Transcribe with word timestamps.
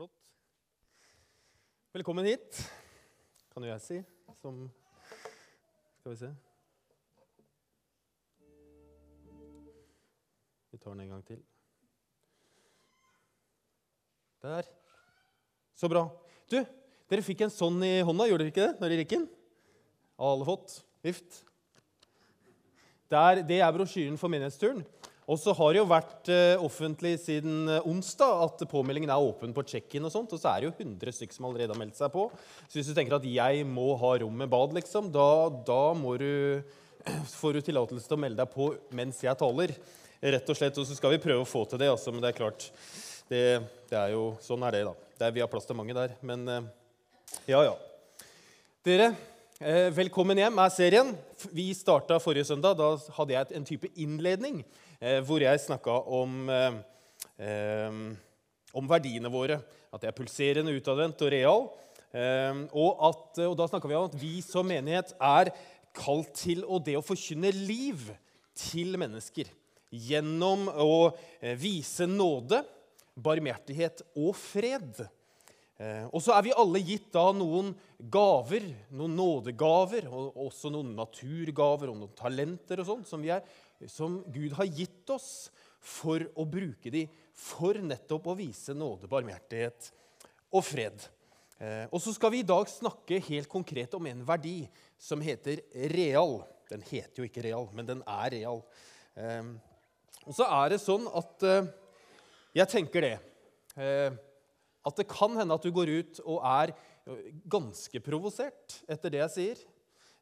Flott. 0.00 0.20
Velkommen 1.92 2.24
hit, 2.24 2.56
kan 3.52 3.66
jo 3.66 3.68
jeg 3.68 3.82
si, 3.84 3.96
som 4.38 4.62
Skal 5.98 6.14
vi 6.14 6.16
se 6.22 6.30
Vi 10.70 10.80
tar 10.80 10.94
den 10.94 11.02
en 11.04 11.12
gang 11.12 11.26
til. 11.28 11.42
Der. 14.40 14.70
Så 15.76 15.92
bra. 15.92 16.06
Du, 16.48 16.56
dere 17.12 17.26
fikk 17.26 17.44
en 17.44 17.52
sånn 17.52 17.76
i 17.84 17.98
hånda, 18.00 18.30
gjorde 18.30 18.46
dere 18.46 18.54
ikke 18.54 18.70
det? 18.70 18.80
når 18.80 18.94
dere 18.94 19.04
gikk 19.04 19.16
inn? 19.18 19.28
Alle 20.16 20.48
fått? 20.48 20.78
Vift. 21.04 21.42
Der, 23.12 23.44
det 23.44 23.60
er 23.60 23.76
brosjyren 23.76 24.16
for 24.16 24.32
menighetsturen. 24.32 24.80
Og 25.30 25.38
så 25.38 25.52
har 25.54 25.70
det 25.70 25.78
jo 25.78 25.86
vært 25.86 26.28
eh, 26.32 26.58
offentlig 26.58 27.12
siden 27.22 27.68
eh, 27.70 27.84
onsdag 27.86 28.40
at 28.48 28.62
påmeldingen 28.70 29.12
er 29.14 29.22
åpen 29.22 29.52
på 29.54 29.62
check-in. 29.62 30.08
Og 30.08 30.10
sånt, 30.10 30.32
og 30.34 30.40
så 30.42 30.50
er 30.50 30.64
det 30.64 30.70
jo 30.70 30.88
100 30.88 31.14
stykker 31.14 31.36
som 31.36 31.46
allerede 31.46 31.70
har 31.70 31.78
meldt 31.78 32.00
seg 32.00 32.10
på. 32.10 32.24
Så 32.64 32.80
hvis 32.80 32.90
du 32.90 32.96
tenker 32.96 33.14
at 33.14 33.28
jeg 33.30 33.62
må 33.68 33.92
ha 34.00 34.10
rom 34.18 34.42
med 34.42 34.50
bad, 34.50 34.74
liksom, 34.74 35.12
da, 35.14 35.28
da 35.68 35.84
du, 36.18 36.32
får 37.36 37.54
du 37.54 37.60
tillatelse 37.68 38.10
til 38.10 38.18
å 38.18 38.24
melde 38.24 38.42
deg 38.42 38.50
på 38.56 38.72
mens 38.98 39.22
jeg 39.22 39.38
taler. 39.38 39.76
Rett 40.34 40.50
og 40.50 40.58
slett, 40.58 40.82
og 40.82 40.90
så 40.90 40.98
skal 40.98 41.14
vi 41.14 41.22
prøve 41.22 41.46
å 41.46 41.48
få 41.52 41.62
til 41.70 41.84
det. 41.84 41.92
Altså, 41.94 42.10
men 42.10 42.26
det 42.26 42.32
er 42.32 42.40
klart, 42.40 42.66
det, 43.30 43.44
det 43.92 44.02
er 44.02 44.16
jo, 44.16 44.26
sånn 44.42 44.66
er 44.66 44.80
det, 44.80 44.84
da. 44.90 45.14
Det 45.14 45.28
er, 45.28 45.38
vi 45.38 45.46
har 45.46 45.52
plass 45.52 45.70
til 45.70 45.78
mange 45.78 45.94
der. 45.94 46.18
Men 46.26 46.46
eh, 46.50 46.70
ja, 47.54 47.62
ja. 47.70 47.78
Dere, 48.82 49.12
velkommen 49.94 50.40
hjem 50.40 50.58
er 50.58 50.70
serien. 50.74 51.14
Vi 51.54 51.70
starta 51.76 52.18
forrige 52.18 52.50
søndag. 52.50 52.80
Da 52.80 52.96
hadde 53.14 53.38
jeg 53.38 53.60
en 53.60 53.72
type 53.76 53.94
innledning 53.94 54.64
hvor 55.00 55.40
jeg 55.40 55.60
snakka 55.62 55.94
om, 56.12 56.50
eh, 56.50 57.92
om 58.76 58.90
verdiene 58.90 59.32
våre. 59.32 59.60
At 59.90 60.02
det 60.02 60.10
er 60.10 60.16
pulserende, 60.16 60.74
utadvendt 60.76 61.22
og 61.24 61.32
real. 61.32 61.68
Eh, 62.10 62.64
og, 62.74 62.98
at, 63.06 63.38
og, 63.46 63.54
da 63.58 63.68
snakka 63.70 63.90
vi 63.90 63.98
om 63.98 64.08
at 64.10 64.18
vi 64.18 64.34
som 64.42 64.66
menighet 64.66 65.14
er 65.16 65.52
kalt 65.96 66.34
til 66.38 66.64
og 66.66 66.84
det 66.86 66.96
å 66.98 67.04
forkynne 67.06 67.52
liv 67.54 68.08
til 68.58 68.98
mennesker. 69.00 69.50
Gjennom 69.90 70.68
å 70.70 70.92
eh, 71.40 71.56
vise 71.58 72.06
nåde, 72.10 72.62
barmhjertighet 73.20 74.04
og 74.18 74.34
fred. 74.38 75.02
Eh, 75.80 76.04
og 76.10 76.22
så 76.22 76.34
er 76.36 76.46
vi 76.46 76.54
alle 76.56 76.82
gitt 76.84 77.08
da 77.14 77.28
noen 77.34 77.72
gaver, 78.12 78.68
noen 78.94 79.16
nådegaver, 79.18 80.06
og 80.10 80.38
også 80.46 80.70
noen 80.72 80.92
naturgaver 80.98 81.90
og 81.92 82.02
noen 82.02 82.14
talenter 82.18 82.82
og 82.82 82.90
sånt, 82.90 83.10
som, 83.10 83.24
som 83.88 84.20
Gud 84.32 84.52
har 84.58 84.68
gitt 84.68 85.10
oss 85.12 85.50
for 85.80 86.22
å 86.36 86.44
bruke 86.48 86.92
de 86.92 87.06
for 87.36 87.78
nettopp 87.80 88.28
å 88.28 88.36
vise 88.36 88.74
nåde, 88.76 89.08
barmhjertighet 89.08 89.88
og 90.52 90.64
fred. 90.66 91.06
Eh, 91.60 91.86
og 91.88 92.00
så 92.02 92.12
skal 92.16 92.34
vi 92.34 92.42
i 92.42 92.46
dag 92.46 92.68
snakke 92.68 93.22
helt 93.30 93.48
konkret 93.48 93.94
om 93.96 94.08
en 94.10 94.24
verdi 94.28 94.64
som 95.00 95.22
heter 95.24 95.62
real. 95.94 96.42
Den 96.68 96.84
heter 96.84 97.22
jo 97.22 97.28
ikke 97.28 97.44
real, 97.46 97.70
men 97.72 97.88
den 97.88 98.04
er 98.04 98.34
real. 98.36 98.60
Eh, 99.16 99.52
og 100.26 100.36
så 100.36 100.48
er 100.60 100.74
det 100.74 100.82
sånn 100.82 101.06
at 101.16 101.44
jeg 102.52 102.68
tenker 102.68 103.06
det 103.06 103.14
at 104.84 104.98
det 104.98 105.06
kan 105.08 105.32
hende 105.38 105.56
at 105.56 105.64
du 105.64 105.70
går 105.72 105.88
ut 105.96 106.20
og 106.26 106.44
er 106.44 106.74
ganske 107.50 108.02
provosert 108.04 108.76
etter 108.90 109.14
det 109.14 109.22
jeg 109.22 109.32
sier. 109.32 109.62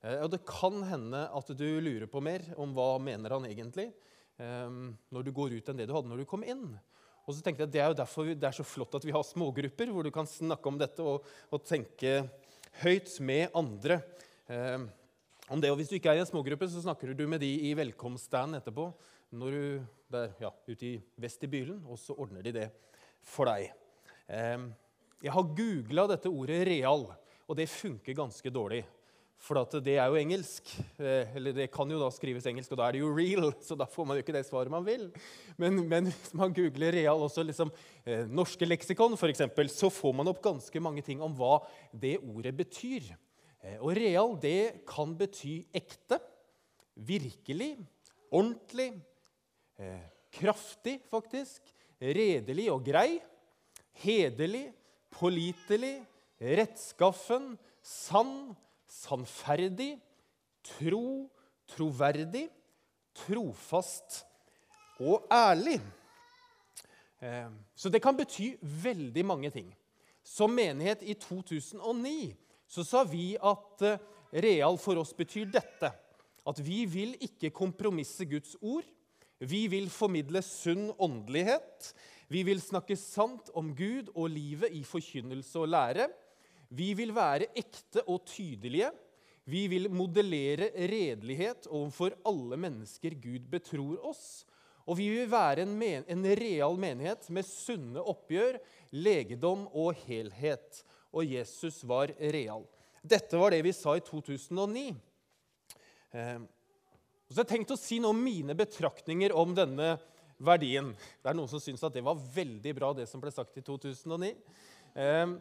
Eh, 0.05 0.21
og 0.23 0.31
det 0.33 0.45
kan 0.47 0.83
hende 0.87 1.25
at 1.35 1.55
du 1.59 1.67
lurer 1.83 2.07
på 2.11 2.23
mer 2.25 2.45
om 2.61 2.75
hva 2.77 2.91
mener 3.03 3.35
han 3.35 3.49
egentlig 3.49 3.89
ehm, 4.39 4.93
når 5.11 5.27
du 5.27 5.33
går 5.35 5.57
ut 5.59 5.71
enn 5.71 5.81
det 5.81 5.89
du 5.91 5.95
hadde 5.97 6.11
når 6.13 6.23
du 6.23 6.29
kom 6.31 6.45
inn. 6.47 6.71
Og 7.29 7.35
så 7.35 7.43
tenkte 7.45 7.67
jeg 7.67 7.75
Det 7.75 7.83
er 7.83 7.91
jo 7.91 7.99
derfor 7.99 8.31
det 8.31 8.49
er 8.49 8.57
så 8.57 8.67
flott 8.67 8.95
at 8.97 9.05
vi 9.05 9.13
har 9.13 9.27
smågrupper 9.27 9.91
hvor 9.93 10.07
du 10.07 10.13
kan 10.15 10.29
snakke 10.29 10.71
om 10.71 10.79
dette 10.81 11.05
og, 11.05 11.27
og 11.53 11.67
tenke 11.67 12.23
høyt 12.85 13.19
med 13.21 13.53
andre. 13.59 14.01
Eh, 14.49 14.87
om 15.49 15.61
det, 15.61 15.71
og 15.73 15.79
Hvis 15.81 15.91
du 15.91 15.97
ikke 15.97 16.13
er 16.13 16.21
i 16.21 16.23
en 16.23 16.29
smågruppe, 16.29 16.69
så 16.69 16.83
snakker 16.85 17.15
du 17.17 17.25
med 17.27 17.41
de 17.41 17.49
i 17.71 17.73
velkomststanden 17.77 18.61
etterpå. 18.61 18.93
når 19.31 19.51
du 19.53 19.87
der, 20.09 20.31
ja, 20.41 20.51
ute 20.69 20.87
i 20.87 21.01
vestibylen, 21.21 21.83
og 21.85 21.99
så 22.01 22.15
ordner 22.17 22.43
de 22.43 22.53
det 22.53 22.69
for 23.21 23.45
deg. 23.45 23.73
Jeg 24.29 25.33
har 25.35 25.51
googla 25.57 26.07
dette 26.09 26.29
ordet 26.33 26.65
'real', 26.65 27.13
og 27.49 27.57
det 27.57 27.69
funker 27.69 28.17
ganske 28.17 28.51
dårlig. 28.51 28.85
For 29.39 29.61
det 29.79 29.95
er 29.95 30.11
jo 30.11 30.19
engelsk. 30.19 30.71
Eh, 30.99 31.37
eller 31.39 31.55
det 31.55 31.69
kan 31.73 31.89
jo 31.91 32.01
da 32.01 32.09
skrives 32.11 32.47
engelsk, 32.51 32.73
og 32.75 32.81
da 32.81 32.89
er 32.89 32.97
det 32.97 33.03
jo 33.05 33.13
'real'. 33.15 33.53
Så 33.67 33.77
da 33.79 33.87
får 33.87 34.07
man 34.07 34.19
jo 34.19 34.25
ikke 34.25 34.35
det 34.35 34.45
svaret 34.49 34.71
man 34.71 34.85
vil. 34.87 35.09
Men, 35.57 35.89
men 35.89 36.11
hvis 36.11 36.35
man 36.35 36.53
googler 36.53 36.93
'real', 36.93 37.23
også 37.23 37.47
liksom 37.47 37.71
eh, 38.05 38.27
norske 38.27 38.67
leksikon, 38.67 39.15
f.eks., 39.15 39.47
så 39.73 39.91
får 39.91 40.15
man 40.15 40.29
opp 40.29 40.43
ganske 40.43 40.83
mange 40.83 41.03
ting 41.07 41.23
om 41.23 41.35
hva 41.39 41.63
det 41.93 42.19
ordet 42.19 42.57
betyr. 42.57 43.15
Eh, 43.63 43.79
og 43.79 43.95
'real' 43.95 44.37
det 44.43 44.85
kan 44.89 45.15
bety 45.17 45.63
ekte, 45.73 46.19
virkelig, 46.99 47.77
ordentlig, 48.35 48.91
kraftig, 50.35 50.99
faktisk, 51.07 51.63
redelig 52.03 52.65
og 52.75 52.83
grei 52.83 53.21
hederlig, 54.03 54.69
pålitelig, 55.15 55.99
rettskaffen, 56.39 57.55
sann, 57.83 58.55
sannferdig, 58.89 59.97
tro, 60.65 61.29
troverdig, 61.69 62.49
trofast 63.17 64.23
og 65.01 65.29
ærlig. 65.33 65.79
Eh, 67.23 67.51
så 67.75 67.91
det 67.91 68.03
kan 68.03 68.17
bety 68.17 68.55
veldig 68.61 69.25
mange 69.27 69.51
ting. 69.55 69.71
Som 70.25 70.55
menighet 70.57 71.03
i 71.03 71.15
2009 71.15 72.35
så 72.69 72.85
sa 72.85 73.05
vi 73.09 73.33
at 73.37 73.85
eh, 73.87 74.01
real 74.45 74.79
for 74.81 75.01
oss 75.01 75.15
betyr 75.17 75.49
dette. 75.53 75.91
At 76.49 76.61
vi 76.65 76.85
vil 76.89 77.17
ikke 77.25 77.53
kompromisse 77.55 78.27
Guds 78.29 78.57
ord. 78.61 78.87
Vi 79.39 79.67
vil 79.71 79.91
formidle 79.91 80.43
sunn 80.43 80.89
åndelighet. 80.99 81.93
Vi 82.29 82.43
vil 82.45 82.61
snakke 82.61 82.97
sant 82.99 83.51
om 83.57 83.71
Gud 83.77 84.11
og 84.15 84.31
livet 84.33 84.75
i 84.75 84.83
forkynnelse 84.85 85.61
og 85.61 85.71
lære. 85.73 86.09
Vi 86.69 86.93
vil 86.97 87.15
være 87.17 87.49
ekte 87.57 88.05
og 88.07 88.27
tydelige. 88.29 88.91
Vi 89.49 89.65
vil 89.73 89.89
modellere 89.89 90.69
redelighet 90.77 91.71
overfor 91.71 92.17
alle 92.29 92.59
mennesker 92.61 93.17
Gud 93.17 93.47
betror 93.49 94.03
oss. 94.11 94.45
Og 94.89 94.97
vi 95.01 95.09
vil 95.13 95.29
være 95.29 95.65
en, 95.65 95.73
men 95.77 96.05
en 96.09 96.25
real 96.37 96.77
menighet 96.81 97.27
med 97.33 97.45
sunne 97.49 98.01
oppgjør, 98.01 98.59
legedom 98.97 99.67
og 99.73 99.97
helhet. 100.07 100.83
Og 101.13 101.29
Jesus 101.29 101.83
var 101.89 102.13
real. 102.19 102.65
Dette 103.05 103.41
var 103.41 103.53
det 103.53 103.63
vi 103.65 103.73
sa 103.77 103.97
i 103.97 104.05
2009. 104.05 104.87
Eh, 106.13 106.39
så 107.29 107.37
jeg 107.37 107.45
har 107.45 107.51
tenkt 107.51 107.75
å 107.75 107.77
si 107.77 107.99
noe 108.01 108.15
om 108.15 108.21
mine 108.25 108.57
betraktninger 108.57 109.35
om 109.37 109.53
denne 109.57 109.97
verdien. 110.41 110.95
Det 111.21 111.29
er 111.29 111.37
noen 111.37 111.51
som 111.51 111.61
syns 111.61 111.85
at 111.85 111.93
det 111.93 112.05
var 112.05 112.17
veldig 112.17 112.73
bra, 112.79 112.95
det 112.97 113.05
som 113.11 113.21
ble 113.21 113.33
sagt 113.35 113.59
i 113.61 113.65
2009. 113.65 114.31
Ehm, 114.97 115.37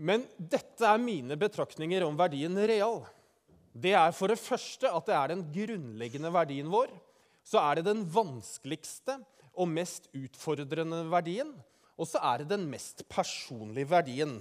men 0.00 0.24
dette 0.36 0.86
er 0.86 1.00
mine 1.02 1.36
betraktninger 1.38 2.04
om 2.06 2.16
verdien 2.18 2.56
real. 2.56 3.02
Det 3.70 3.92
er 3.94 4.14
for 4.16 4.32
det 4.32 4.40
første 4.40 4.88
at 4.88 5.06
det 5.06 5.16
er 5.16 5.32
den 5.34 5.44
grunnleggende 5.54 6.32
verdien 6.34 6.70
vår. 6.72 6.92
Så 7.46 7.60
er 7.60 7.78
det 7.78 7.86
den 7.90 8.02
vanskeligste 8.08 9.18
og 9.52 9.68
mest 9.70 10.08
utfordrende 10.16 11.04
verdien. 11.12 11.52
Og 12.00 12.08
så 12.08 12.20
er 12.32 12.42
det 12.42 12.50
den 12.54 12.64
mest 12.70 13.04
personlige 13.12 13.90
verdien. 13.90 14.38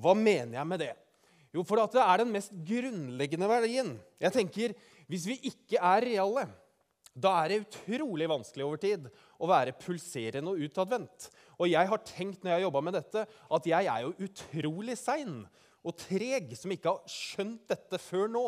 Hva 0.00 0.16
mener 0.16 0.56
jeg 0.56 0.68
med 0.68 0.80
det? 0.80 0.92
Jo, 1.52 1.64
for 1.68 1.76
det 1.76 2.00
er 2.00 2.22
den 2.22 2.32
mest 2.32 2.54
grunnleggende 2.64 3.48
verdien. 3.50 3.94
Jeg 4.20 4.32
tenker, 4.32 4.74
Hvis 5.10 5.26
vi 5.28 5.34
ikke 5.44 5.76
er 5.76 6.00
reale, 6.00 6.46
da 7.12 7.32
er 7.42 7.52
det 7.52 7.62
utrolig 7.66 8.28
vanskelig 8.30 8.64
over 8.64 8.80
tid 8.80 9.08
å 9.36 9.48
være 9.50 9.74
pulserende 9.76 10.54
og 10.54 10.62
utadvendt. 10.64 11.28
Og 11.60 11.68
jeg 11.68 11.90
har 11.90 12.04
tenkt 12.08 12.44
når 12.44 12.56
jeg 12.56 12.70
har 12.70 12.84
med 12.86 12.96
dette, 12.96 13.24
at 13.28 13.68
jeg 13.68 13.90
er 13.92 14.06
jo 14.06 14.14
utrolig 14.28 14.96
sein 15.00 15.42
og 15.82 15.96
treg 15.98 16.54
som 16.56 16.72
ikke 16.72 16.94
har 16.94 17.10
skjønt 17.10 17.66
dette 17.70 18.00
før 18.00 18.30
nå. 18.32 18.46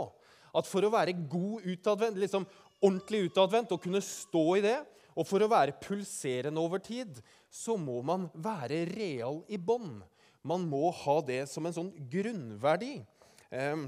At 0.54 0.68
for 0.70 0.86
å 0.86 0.92
være 0.94 1.16
god 1.28 1.66
utadvendt, 1.66 2.20
liksom 2.22 2.46
ordentlig 2.78 3.26
utadvendt 3.28 3.74
og 3.74 3.82
kunne 3.82 4.02
stå 4.04 4.44
i 4.60 4.64
det, 4.64 4.78
og 5.14 5.26
for 5.28 5.42
å 5.44 5.50
være 5.50 5.76
pulserende 5.82 6.62
over 6.62 6.80
tid, 6.82 7.20
så 7.50 7.76
må 7.78 8.00
man 8.06 8.26
være 8.34 8.84
real 8.90 9.42
i 9.46 9.58
bånd. 9.58 10.02
Man 10.44 10.64
må 10.68 10.88
ha 11.04 11.18
det 11.26 11.44
som 11.50 11.66
en 11.66 11.74
sånn 11.76 11.92
grunnverdi. 12.10 12.96
Ehm, 13.54 13.86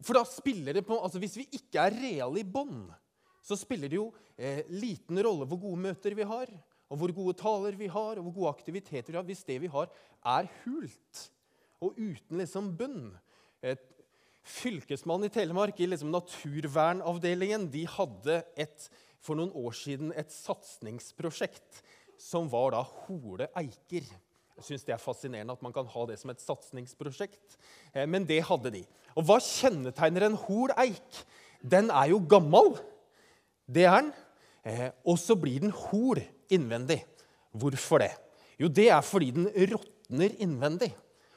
for 0.00 0.16
da 0.18 0.24
spiller 0.28 0.76
det 0.76 0.84
på 0.84 0.96
altså 1.00 1.20
Hvis 1.22 1.38
vi 1.40 1.46
ikke 1.56 1.86
er 1.86 1.94
reale 1.96 2.42
i 2.42 2.48
bånd, 2.48 2.90
så 3.46 3.58
spiller 3.58 3.90
det 3.90 3.98
jo 4.00 4.08
eh, 4.34 4.64
liten 4.72 5.20
rolle 5.22 5.46
hvor 5.46 5.60
gode 5.62 5.84
møter 5.86 6.16
vi 6.18 6.26
har, 6.26 6.50
og 6.90 7.00
hvor 7.00 7.12
gode 7.14 7.36
taler 7.38 7.78
vi 7.78 7.88
har, 7.90 8.18
og 8.18 8.26
hvor 8.26 8.36
gode 8.40 8.54
aktiviteter 8.56 9.12
vi 9.12 9.18
har, 9.20 9.26
hvis 9.26 9.44
det 9.46 9.60
vi 9.62 9.70
har, 9.70 9.90
er 10.26 10.50
hult 10.64 11.22
og 11.84 11.98
uten 11.98 12.40
liksom 12.40 12.72
bunn. 12.78 13.10
Et 13.62 13.82
fylkesmann 14.46 15.26
i 15.26 15.32
Telemark 15.32 15.78
i 15.82 15.88
liksom 15.90 16.12
naturvernavdelingen 16.14 17.66
de 17.72 17.82
hadde 17.90 18.40
et, 18.58 18.88
for 19.22 19.38
noen 19.38 19.54
år 19.58 19.74
siden 19.74 20.12
et 20.14 20.30
satsingsprosjekt 20.32 21.82
som 22.22 22.46
var 22.50 22.72
da 22.74 22.82
Hole 23.06 23.50
Eiker. 23.58 24.06
Jeg 24.56 24.64
syns 24.64 24.86
det 24.86 24.94
er 24.94 25.02
fascinerende 25.02 25.52
at 25.52 25.64
man 25.64 25.74
kan 25.74 25.88
ha 25.92 26.04
det 26.08 26.16
som 26.20 26.32
et 26.32 26.40
satsingsprosjekt. 26.40 27.58
Eh, 27.92 28.06
men 28.08 28.24
det 28.28 28.40
hadde 28.48 28.72
de. 28.78 28.84
Og 29.18 29.26
hva 29.28 29.36
kjennetegner 29.42 30.30
en 30.30 30.38
hol 30.46 30.72
eik? 30.80 31.24
Den 31.60 31.90
er 31.92 32.12
jo 32.14 32.22
gammel. 32.30 32.76
Det 33.66 33.86
er 33.86 33.98
den. 34.00 34.12
Eh, 34.66 34.88
og 35.06 35.18
så 35.20 35.36
blir 35.38 35.62
den 35.62 35.74
hol 35.74 36.20
innvendig. 36.52 37.02
Hvorfor 37.56 38.02
det? 38.02 38.12
Jo, 38.60 38.70
det 38.72 38.88
er 38.92 39.04
fordi 39.04 39.32
den 39.36 39.50
råtner 39.72 40.34
innvendig. 40.42 40.92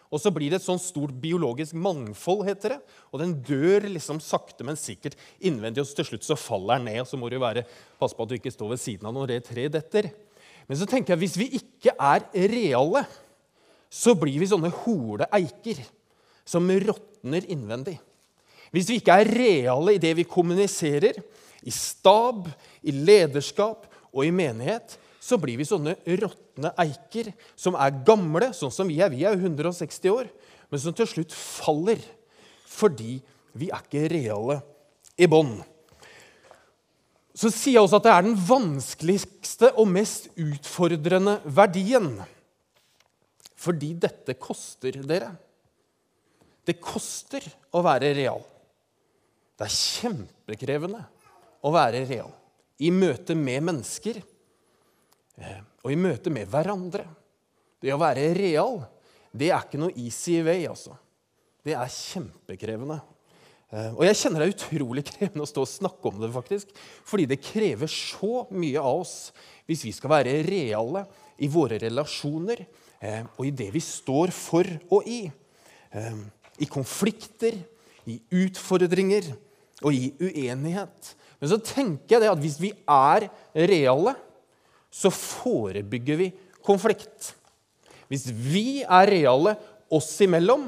Og 0.10 0.18
så 0.22 0.32
blir 0.34 0.50
det 0.50 0.58
et 0.58 0.66
sånn 0.66 0.82
stort 0.82 1.14
biologisk 1.22 1.76
mangfold, 1.78 2.42
heter 2.48 2.74
det. 2.74 2.80
Og 3.14 3.22
den 3.22 3.36
dør 3.46 3.86
liksom 3.92 4.22
sakte, 4.24 4.66
men 4.66 4.80
sikkert 4.80 5.18
innvendig, 5.38 5.84
og 5.84 5.92
til 6.00 6.08
slutt 6.08 6.26
så 6.26 6.38
faller 6.40 6.80
den 6.80 6.90
ned. 6.90 7.04
Og 7.04 7.10
så 7.12 7.20
må 7.22 7.30
du 7.30 7.38
være, 7.42 7.66
passe 8.02 8.18
på 8.18 8.26
at 8.26 8.32
du 8.32 8.38
ikke 8.40 8.54
står 8.54 8.74
ved 8.74 8.82
siden 8.82 9.10
av 9.10 9.14
når 9.16 9.36
det 9.36 9.44
treet 9.52 9.76
detter. 9.76 10.10
Men 10.70 10.80
så 10.80 10.90
tenker 10.90 11.14
jeg, 11.14 11.22
hvis 11.22 11.38
vi 11.38 11.50
ikke 11.60 11.94
er 11.94 12.26
reale, 12.50 13.04
så 13.90 14.16
blir 14.18 14.42
vi 14.42 14.50
sånne 14.50 14.74
hole 14.84 15.30
eiker 15.34 15.82
som 16.46 16.66
råtner 16.70 17.46
innvendig. 17.50 18.00
Hvis 18.74 18.90
vi 18.90 19.00
ikke 19.02 19.16
er 19.22 19.30
reale 19.30 19.96
i 19.96 20.02
det 20.02 20.16
vi 20.18 20.26
kommuniserer, 20.30 21.18
i 21.64 21.74
stab, 21.74 22.48
i 22.82 22.94
lederskap 22.94 23.88
og 24.14 24.26
i 24.26 24.34
menighet, 24.34 24.96
så 25.20 25.38
blir 25.38 25.60
vi 25.60 25.68
sånne 25.68 25.98
råtne 26.08 26.72
eiker 26.80 27.34
som 27.60 27.76
er 27.78 27.98
gamle, 28.08 28.52
sånn 28.56 28.74
som 28.74 28.88
vi 28.90 29.00
er. 29.04 29.12
Vi 29.12 29.26
er 29.28 29.36
jo 29.36 29.50
160 29.50 30.14
år, 30.14 30.30
men 30.72 30.82
som 30.82 30.96
til 30.96 31.10
slutt 31.10 31.36
faller 31.36 32.02
fordi 32.70 33.18
vi 33.60 33.68
er 33.74 33.82
ikke 33.84 34.08
reale 34.12 34.60
i 35.20 35.28
bånd. 35.28 35.58
Så 37.36 37.52
sier 37.52 37.78
jeg 37.78 37.86
også 37.86 38.00
at 38.00 38.08
det 38.08 38.14
er 38.14 38.26
den 38.26 38.40
vanskeligste 38.48 39.72
og 39.80 39.90
mest 39.92 40.30
utfordrende 40.40 41.38
verdien. 41.46 42.12
Fordi 43.60 43.94
dette 44.00 44.36
koster 44.40 45.02
dere. 45.08 45.34
Det 46.68 46.78
koster 46.84 47.44
å 47.76 47.84
være 47.84 48.14
real. 48.16 48.44
Det 49.60 49.68
er 49.68 49.76
kjempekrevende 49.76 51.02
å 51.66 51.72
være 51.74 52.06
real 52.08 52.32
i 52.80 52.92
møte 52.96 53.36
med 53.36 53.64
mennesker 53.68 54.20
eh, 54.20 55.62
og 55.84 55.92
i 55.92 56.00
møte 56.00 56.32
med 56.32 56.48
hverandre. 56.52 57.06
Det 57.80 57.92
å 57.96 58.00
være 58.00 58.32
real, 58.36 58.82
det 59.32 59.52
er 59.52 59.64
ikke 59.64 59.80
noe 59.82 59.96
easy 60.00 60.40
way, 60.44 60.66
altså. 60.68 60.96
Det 61.64 61.76
er 61.76 61.92
kjempekrevende. 61.92 63.00
Eh, 63.70 63.92
og 63.94 64.04
jeg 64.08 64.20
kjenner 64.22 64.44
det 64.44 64.50
er 64.50 64.56
utrolig 64.56 65.06
krevende 65.12 65.46
å 65.46 65.50
stå 65.50 65.66
og 65.66 65.72
snakke 65.72 66.12
om 66.12 66.22
det, 66.24 66.32
faktisk. 66.36 66.72
Fordi 67.08 67.28
det 67.30 67.42
krever 67.44 67.92
så 67.92 68.46
mye 68.56 68.80
av 68.80 69.04
oss 69.04 69.18
hvis 69.70 69.86
vi 69.90 69.96
skal 69.96 70.16
være 70.16 70.40
reale 70.48 71.04
i 71.40 71.52
våre 71.52 71.80
relasjoner 71.80 72.64
eh, 72.64 73.22
og 73.36 73.44
i 73.48 73.54
det 73.56 73.70
vi 73.76 73.84
står 73.84 74.34
for 74.36 74.68
og 74.96 75.08
i. 75.08 75.22
I 75.90 76.68
konflikter, 76.70 77.56
i 78.06 78.20
utfordringer 78.44 79.32
og 79.82 79.96
i 79.96 80.12
uenighet. 80.22 81.16
Men 81.40 81.52
så 81.54 81.60
tenker 81.64 82.16
jeg 82.16 82.24
det 82.24 82.32
at 82.32 82.42
hvis 82.44 82.60
vi 82.62 82.74
er 82.84 83.30
reale, 83.70 84.16
så 84.92 85.12
forebygger 85.14 86.20
vi 86.20 86.30
konflikt. 86.66 87.34
Hvis 88.10 88.28
vi 88.34 88.82
er 88.84 89.10
reale 89.10 89.56
oss 89.94 90.12
imellom, 90.26 90.68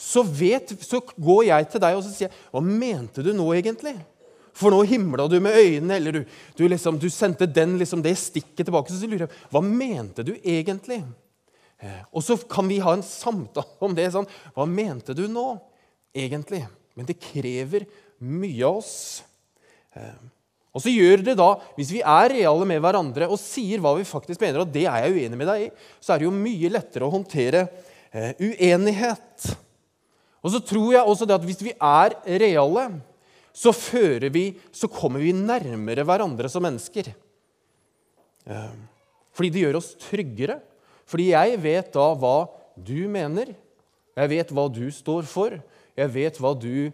så, 0.00 0.22
vet, 0.24 0.72
så 0.80 1.00
går 1.00 1.44
jeg 1.50 1.68
til 1.70 1.82
deg 1.82 1.98
og 1.98 2.04
så 2.06 2.12
sier 2.14 2.36
Hva 2.48 2.62
mente 2.64 3.20
du 3.24 3.34
nå, 3.36 3.46
egentlig? 3.58 3.98
For 4.56 4.72
nå 4.72 4.80
himla 4.88 5.26
du 5.30 5.36
med 5.42 5.56
øynene, 5.56 5.96
eller 5.96 6.16
du, 6.16 6.36
du, 6.56 6.62
liksom, 6.68 6.98
du 7.00 7.08
sendte 7.12 7.48
den, 7.48 7.76
liksom, 7.80 8.02
det 8.04 8.16
stikket 8.18 8.66
tilbake. 8.66 8.92
Så 8.92 9.08
lurer 9.08 9.26
jeg 9.26 9.50
Hva 9.52 9.62
mente 9.64 10.24
du 10.26 10.32
egentlig? 10.40 11.02
Eh, 11.80 12.00
og 12.12 12.24
så 12.24 12.36
kan 12.48 12.68
vi 12.68 12.80
ha 12.82 12.96
en 12.96 13.04
samtale 13.06 13.78
om 13.84 13.96
det. 13.96 14.10
sånn, 14.12 14.28
Hva 14.56 14.66
mente 14.68 15.16
du 15.16 15.26
nå, 15.30 15.46
egentlig? 16.16 16.64
Men 16.96 17.08
det 17.08 17.20
krever 17.22 17.86
mye 18.20 18.66
av 18.66 18.80
oss. 18.82 18.94
Eh, 19.98 20.18
og 20.70 20.82
så 20.84 20.92
gjør 20.92 21.24
det 21.26 21.34
da, 21.38 21.48
Hvis 21.74 21.90
vi 21.90 21.98
er 21.98 22.30
reale 22.30 22.66
med 22.68 22.82
hverandre 22.82 23.26
og 23.30 23.40
sier 23.42 23.82
hva 23.82 23.96
vi 23.98 24.06
faktisk 24.06 24.42
mener, 24.42 24.62
og 24.62 24.70
det 24.70 24.86
er 24.86 25.06
jeg 25.06 25.16
uenig 25.16 25.38
med 25.40 25.50
deg 25.50 25.64
i, 25.66 25.70
så 25.98 26.14
er 26.14 26.20
det 26.20 26.28
jo 26.28 26.34
mye 26.36 26.70
lettere 26.70 27.06
å 27.06 27.14
håndtere 27.14 27.64
eh, 28.14 28.32
uenighet. 28.38 29.50
Og 30.40 30.54
så 30.54 30.62
tror 30.64 30.94
jeg 30.94 31.02
også 31.02 31.26
det 31.26 31.36
at 31.36 31.48
hvis 31.48 31.64
vi 31.66 31.74
er 31.74 32.14
reale, 32.40 32.86
så, 33.50 33.74
vi, 34.30 34.44
så 34.72 34.88
kommer 34.88 35.20
vi 35.20 35.34
nærmere 35.34 36.06
hverandre 36.06 36.48
som 36.48 36.62
mennesker. 36.64 37.10
Eh, 38.46 38.72
fordi 39.34 39.52
det 39.52 39.66
gjør 39.66 39.80
oss 39.82 39.92
tryggere. 40.06 40.60
Fordi 41.10 41.32
jeg 41.32 41.58
vet 41.66 41.90
da 41.92 42.06
hva 42.14 42.36
du 42.78 43.08
mener. 43.10 43.50
Jeg 44.14 44.30
vet 44.30 44.54
hva 44.54 44.70
du 44.70 44.86
står 44.94 45.26
for. 45.26 45.58
Jeg 45.98 46.14
vet 46.14 46.38
hva 46.38 46.54
du 46.54 46.92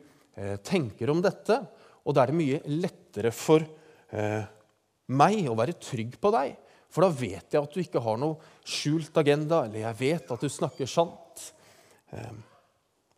tenker 0.64 1.08
om 1.12 1.20
dette. 1.24 1.62
Og 2.06 2.14
da 2.14 2.22
er 2.22 2.30
det 2.30 2.38
mye 2.38 2.60
lettere 2.70 3.32
for 3.34 3.64
eh, 4.14 4.44
meg 5.10 5.48
å 5.50 5.56
være 5.58 5.78
trygg 5.82 6.16
på 6.22 6.32
deg. 6.34 6.54
For 6.92 7.04
da 7.04 7.10
vet 7.12 7.52
jeg 7.52 7.60
at 7.60 7.74
du 7.74 7.82
ikke 7.82 8.02
har 8.02 8.18
noe 8.20 8.38
skjult 8.62 9.18
agenda, 9.18 9.64
eller 9.66 9.82
jeg 9.82 9.98
vet 10.00 10.30
at 10.32 10.42
du 10.42 10.50
snakker 10.50 10.88
sant. 10.90 11.48
Eh, 12.14 12.34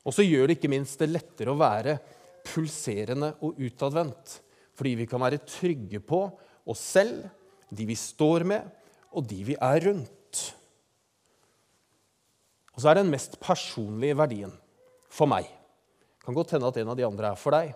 og 0.08 0.14
så 0.16 0.24
gjør 0.24 0.48
det 0.48 0.58
ikke 0.58 0.72
minst 0.72 1.00
det 1.02 1.10
lettere 1.10 1.52
å 1.52 1.60
være 1.60 1.98
pulserende 2.48 3.34
og 3.44 3.60
utadvendt. 3.60 4.38
Fordi 4.78 4.94
vi 5.02 5.08
kan 5.10 5.20
være 5.20 5.42
trygge 5.44 6.00
på 6.00 6.22
oss 6.68 6.84
selv, 6.94 7.26
de 7.68 7.84
vi 7.88 7.96
står 7.98 8.46
med, 8.48 8.64
og 9.12 9.26
de 9.28 9.42
vi 9.50 9.56
er 9.60 9.82
rundt. 9.84 10.42
Og 12.72 12.80
så 12.80 12.92
er 12.92 13.00
den 13.00 13.12
mest 13.12 13.36
personlige 13.42 14.16
verdien 14.16 14.52
for 15.12 15.28
meg. 15.28 15.44
Det 15.44 16.28
kan 16.28 16.36
godt 16.36 16.54
hende 16.54 16.70
at 16.70 16.80
en 16.80 16.92
av 16.92 16.96
de 16.96 17.06
andre 17.08 17.32
er 17.32 17.40
for 17.40 17.56
deg. 17.56 17.72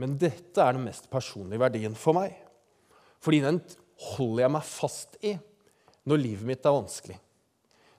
Men 0.00 0.16
dette 0.20 0.62
er 0.64 0.76
den 0.76 0.86
mest 0.86 1.10
personlige 1.12 1.60
verdien 1.60 1.96
for 1.98 2.16
meg. 2.16 2.32
Fordi 3.20 3.42
den 3.44 3.60
holder 4.14 4.46
jeg 4.46 4.54
meg 4.56 4.68
fast 4.68 5.18
i 5.20 5.34
når 6.08 6.22
livet 6.22 6.48
mitt 6.48 6.64
er 6.64 6.76
vanskelig. 6.76 7.18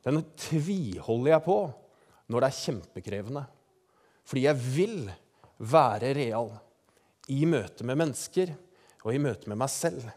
Den 0.02 0.24
tviholder 0.48 1.36
jeg 1.36 1.46
på 1.46 1.58
når 2.32 2.42
det 2.42 2.50
er 2.50 2.62
kjempekrevende. 2.62 3.44
Fordi 4.26 4.48
jeg 4.48 4.58
vil 4.78 4.98
være 5.62 6.14
real 6.18 6.50
i 7.30 7.44
møte 7.46 7.86
med 7.86 8.00
mennesker 8.02 8.56
og 9.04 9.14
i 9.14 9.22
møte 9.22 9.50
med 9.52 9.60
meg 9.62 9.70
selv. 9.72 10.08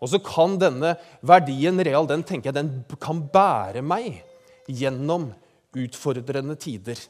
Og 0.00 0.08
så 0.12 0.20
kan 0.24 0.56
denne 0.60 0.94
verdien 1.26 1.82
real 1.84 2.06
den 2.08 2.22
tenker 2.26 2.50
jeg, 2.50 2.56
den 2.62 3.00
kan 3.02 3.20
bære 3.32 3.82
meg 3.84 4.22
gjennom 4.70 5.28
utfordrende 5.76 6.56
tider. 6.60 7.00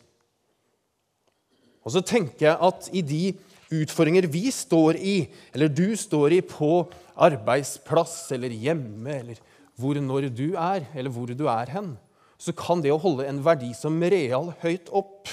Og 1.85 1.95
så 1.95 2.03
tenker 2.05 2.51
jeg 2.51 2.59
at 2.61 2.89
i 2.97 3.05
de 3.05 3.23
utfordringer 3.71 4.27
vi 4.31 4.51
står 4.53 4.99
i, 4.99 5.17
eller 5.55 5.71
du 5.71 5.95
står 5.99 6.35
i 6.35 6.41
på 6.43 6.83
arbeidsplass 7.21 8.33
eller 8.35 8.53
hjemme, 8.53 9.15
eller 9.15 9.43
hvor 9.81 10.01
når 10.03 10.29
du 10.35 10.53
er, 10.59 10.85
eller 10.95 11.13
hvor 11.15 11.31
du 11.31 11.47
er 11.49 11.71
hen, 11.73 11.95
så 12.41 12.53
kan 12.57 12.83
det 12.83 12.93
å 12.93 13.01
holde 13.01 13.29
en 13.29 13.41
verdi 13.45 13.71
som 13.77 14.01
real 14.01 14.51
høyt 14.63 14.91
opp 14.97 15.31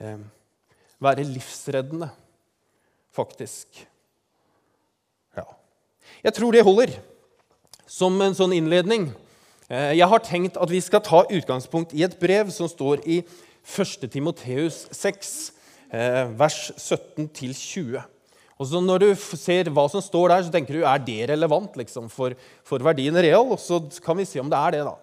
eh, 0.00 0.20
være 1.02 1.26
livsreddende, 1.26 2.08
faktisk. 3.14 3.82
Ja. 5.36 5.46
Jeg 6.24 6.34
tror 6.38 6.54
det 6.54 6.66
holder 6.66 6.94
som 7.88 8.16
en 8.22 8.36
sånn 8.38 8.54
innledning. 8.54 9.10
Eh, 9.68 9.98
jeg 9.98 10.08
har 10.08 10.24
tenkt 10.24 10.58
at 10.58 10.72
vi 10.72 10.80
skal 10.84 11.04
ta 11.04 11.24
utgangspunkt 11.26 11.94
i 11.94 12.06
et 12.06 12.18
brev 12.22 12.54
som 12.54 12.70
står 12.70 13.02
i 13.04 13.20
1. 13.68 14.08
Timoteus 14.08 14.86
6, 14.94 15.36
Eh, 15.48 15.57
vers 15.90 16.70
17-20. 16.76 17.98
Og 18.58 18.66
så 18.66 18.80
Når 18.82 19.04
du 19.04 19.10
ser 19.14 19.70
hva 19.70 19.84
som 19.90 20.02
står 20.02 20.32
der, 20.32 20.46
så 20.46 20.54
tenker 20.54 20.78
du 20.78 20.86
er 20.86 21.02
det 21.02 21.20
relevant 21.30 21.76
liksom, 21.78 22.08
for, 22.10 22.34
for, 22.66 22.82
verdien 22.82 23.14
real. 23.14 23.46
Og 23.54 23.60
så 23.62 23.78
kan 24.04 24.18
vi 24.18 24.26
se 24.26 24.42
om 24.42 24.50
det 24.50 24.58
er 24.58 24.78
det. 24.78 24.82
da. 24.88 24.96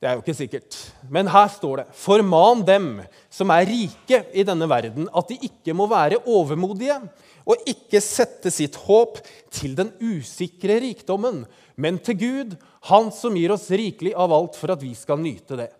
Det 0.00 0.08
er 0.08 0.16
jo 0.16 0.24
ikke 0.24 0.36
sikkert. 0.36 0.78
Men 1.12 1.28
her 1.32 1.48
står 1.52 1.82
det.: 1.82 1.86
Forman 1.96 2.64
dem 2.64 2.88
som 3.32 3.52
er 3.52 3.68
rike 3.68 4.24
i 4.32 4.44
denne 4.44 4.68
verden, 4.68 5.08
at 5.12 5.28
de 5.28 5.38
ikke 5.48 5.76
må 5.76 5.86
være 5.88 6.22
overmodige, 6.24 6.98
og 7.44 7.68
ikke 7.68 8.00
sette 8.00 8.50
sitt 8.52 8.76
håp 8.86 9.20
til 9.52 9.76
den 9.76 9.92
usikre 10.00 10.80
rikdommen, 10.80 11.44
men 11.76 11.98
til 11.98 12.18
Gud, 12.20 12.56
Han 12.84 13.08
som 13.16 13.32
gir 13.32 13.48
oss 13.48 13.70
rikelig 13.72 14.10
av 14.12 14.32
alt 14.32 14.58
for 14.60 14.68
at 14.74 14.82
vi 14.82 14.90
skal 14.92 15.16
nyte 15.16 15.56
det. 15.56 15.70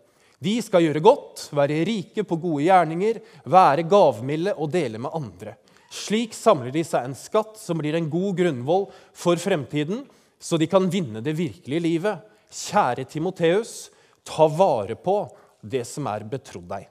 De 0.45 0.55
skal 0.65 0.85
gjøre 0.85 1.03
godt, 1.05 1.47
være 1.57 1.85
rike 1.89 2.25
på 2.27 2.39
gode 2.43 2.67
gjerninger, 2.67 3.21
være 3.49 3.87
gavmilde 3.89 4.57
og 4.59 4.73
dele 4.75 5.01
med 5.01 5.15
andre. 5.17 5.55
Slik 5.95 6.35
samler 6.35 6.75
de 6.75 6.83
seg 6.85 7.07
en 7.07 7.17
skatt 7.17 7.57
som 7.61 7.79
blir 7.79 7.97
en 7.97 8.11
god 8.11 8.35
grunnvoll 8.41 8.89
for 9.15 9.41
fremtiden, 9.41 10.03
så 10.43 10.59
de 10.61 10.69
kan 10.69 10.91
vinne 10.91 11.23
det 11.25 11.37
virkelige 11.39 11.85
livet. 11.85 12.25
Kjære 12.51 13.07
Timoteus, 13.09 13.89
ta 14.27 14.49
vare 14.51 14.99
på 14.99 15.23
det 15.65 15.85
som 15.89 16.09
er 16.11 16.27
betrodd 16.29 16.67
deg. 16.73 16.89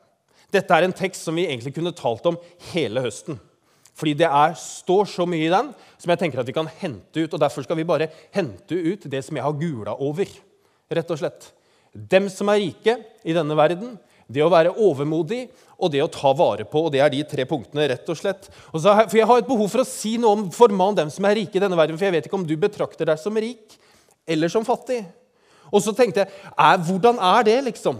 Dette 0.53 0.75
er 0.75 0.85
en 0.85 0.95
tekst 0.95 1.25
som 1.25 1.35
vi 1.37 1.47
egentlig 1.47 1.73
kunne 1.75 1.93
talt 1.97 2.25
om 2.29 2.37
hele 2.71 3.03
høsten. 3.03 3.39
Fordi 3.93 4.15
det 4.17 4.29
er, 4.29 4.55
står 4.57 5.09
så 5.09 5.25
mye 5.29 5.45
i 5.45 5.53
den 5.53 5.69
som 6.01 6.13
jeg 6.13 6.21
tenker 6.21 6.41
at 6.41 6.49
vi 6.49 6.55
kan 6.55 6.69
hente 6.79 7.25
ut. 7.25 7.33
og 7.33 7.41
Derfor 7.41 7.65
skal 7.65 7.77
vi 7.77 7.85
bare 7.85 8.09
hente 8.33 8.77
ut 8.77 9.05
det 9.09 9.21
som 9.25 9.37
jeg 9.37 9.45
har 9.45 9.59
gula 9.59 9.93
over. 10.01 10.29
rett 10.93 11.11
og 11.11 11.17
slett. 11.17 11.51
Dem 11.93 12.29
som 12.31 12.49
er 12.49 12.61
rike 12.63 12.97
i 13.23 13.35
denne 13.35 13.57
verden, 13.57 13.97
det 14.33 14.41
å 14.43 14.51
være 14.51 14.73
overmodig 14.81 15.45
og 15.77 15.91
det 15.93 16.01
å 16.03 16.11
ta 16.11 16.31
vare 16.37 16.65
på. 16.69 16.85
og 16.85 16.93
Det 16.93 17.01
er 17.03 17.11
de 17.13 17.23
tre 17.27 17.45
punktene, 17.49 17.87
rett 17.91 18.09
og 18.09 18.17
slett. 18.17 18.47
Og 18.71 18.81
så, 18.81 18.93
for 19.09 19.17
Jeg 19.19 19.29
har 19.29 19.41
et 19.41 19.49
behov 19.49 19.67
for 19.69 19.83
å 19.83 19.87
si 19.87 20.15
noe 20.17 20.37
om 20.37 20.45
forman 20.53 20.95
dem 20.97 21.11
som 21.13 21.25
er 21.27 21.37
rike 21.41 21.59
i 21.59 21.63
denne 21.63 21.77
verden. 21.77 21.97
For 21.99 22.07
jeg 22.07 22.15
vet 22.15 22.29
ikke 22.29 22.39
om 22.39 22.47
du 22.47 22.55
betrakter 22.57 23.09
deg 23.09 23.19
som 23.19 23.37
rik 23.37 23.77
eller 24.25 24.49
som 24.49 24.65
fattig. 24.65 25.03
Og 25.73 25.83
så 25.83 25.93
tenkte 25.95 26.23
jeg 26.23 26.31
er, 26.53 26.81
hvordan 26.87 27.19
er 27.19 27.45
det, 27.47 27.57
liksom? 27.67 27.99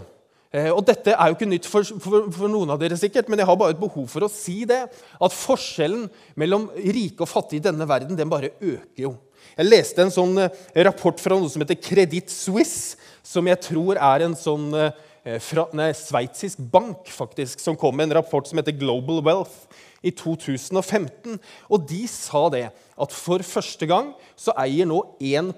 Eh, 0.54 0.70
og 0.70 0.84
Dette 0.86 1.12
er 1.12 1.30
jo 1.30 1.36
ikke 1.36 1.50
nytt 1.50 1.66
for, 1.66 1.86
for, 1.98 2.28
for, 2.32 2.50
noen 2.50 2.70
av 2.70 2.78
dere, 2.80 2.96
sikkert, 2.98 3.28
men 3.28 3.42
jeg 3.42 3.48
har 3.48 3.58
bare 3.58 3.74
et 3.74 3.80
behov 3.80 4.06
for 4.10 4.26
å 4.26 4.30
si 4.30 4.62
det. 4.68 4.84
At 5.18 5.34
forskjellen 5.34 6.06
mellom 6.40 6.68
rike 6.78 7.26
og 7.26 7.30
fattige 7.30 7.64
i 7.64 7.66
denne 7.66 7.88
verden 7.90 8.18
den 8.18 8.30
bare 8.30 8.54
øker 8.62 9.06
jo. 9.08 9.16
Jeg 9.54 9.68
leste 9.68 10.04
en 10.04 10.12
sånn 10.14 10.38
eh, 10.42 10.60
rapport 10.86 11.20
fra 11.20 11.38
noe 11.38 11.50
som 11.52 11.62
heter 11.64 11.78
Credit 11.78 12.30
Suisse, 12.32 12.98
som 13.24 13.46
jeg 13.48 13.60
tror 13.64 14.00
er 14.00 14.26
en 14.26 14.36
sånn 14.38 14.68
eh, 14.78 15.38
fra, 15.40 15.66
nei, 15.76 15.90
sveitsisk 15.96 16.60
bank 16.72 17.08
faktisk, 17.12 17.62
som 17.62 17.78
kom 17.80 17.96
med 17.96 18.10
en 18.10 18.18
rapport 18.20 18.46
som 18.48 18.60
heter 18.60 18.76
Global 18.76 19.22
Wealth 19.24 19.64
i 20.04 20.12
2015. 20.12 21.38
Og 21.72 21.86
de 21.88 22.02
sa 22.10 22.46
det 22.52 22.66
at 22.74 23.14
for 23.16 23.44
første 23.46 23.88
gang 23.88 24.12
så 24.36 24.54
eier 24.60 24.88
nå 24.88 25.00
1 25.22 25.54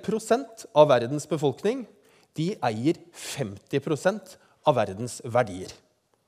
av 0.74 0.90
verdens 0.92 1.26
befolkning 1.26 1.84
de 2.36 2.52
eier 2.64 3.00
50% 3.16 4.36
av 4.66 4.76
verdens 4.76 5.18
verdier. 5.24 5.72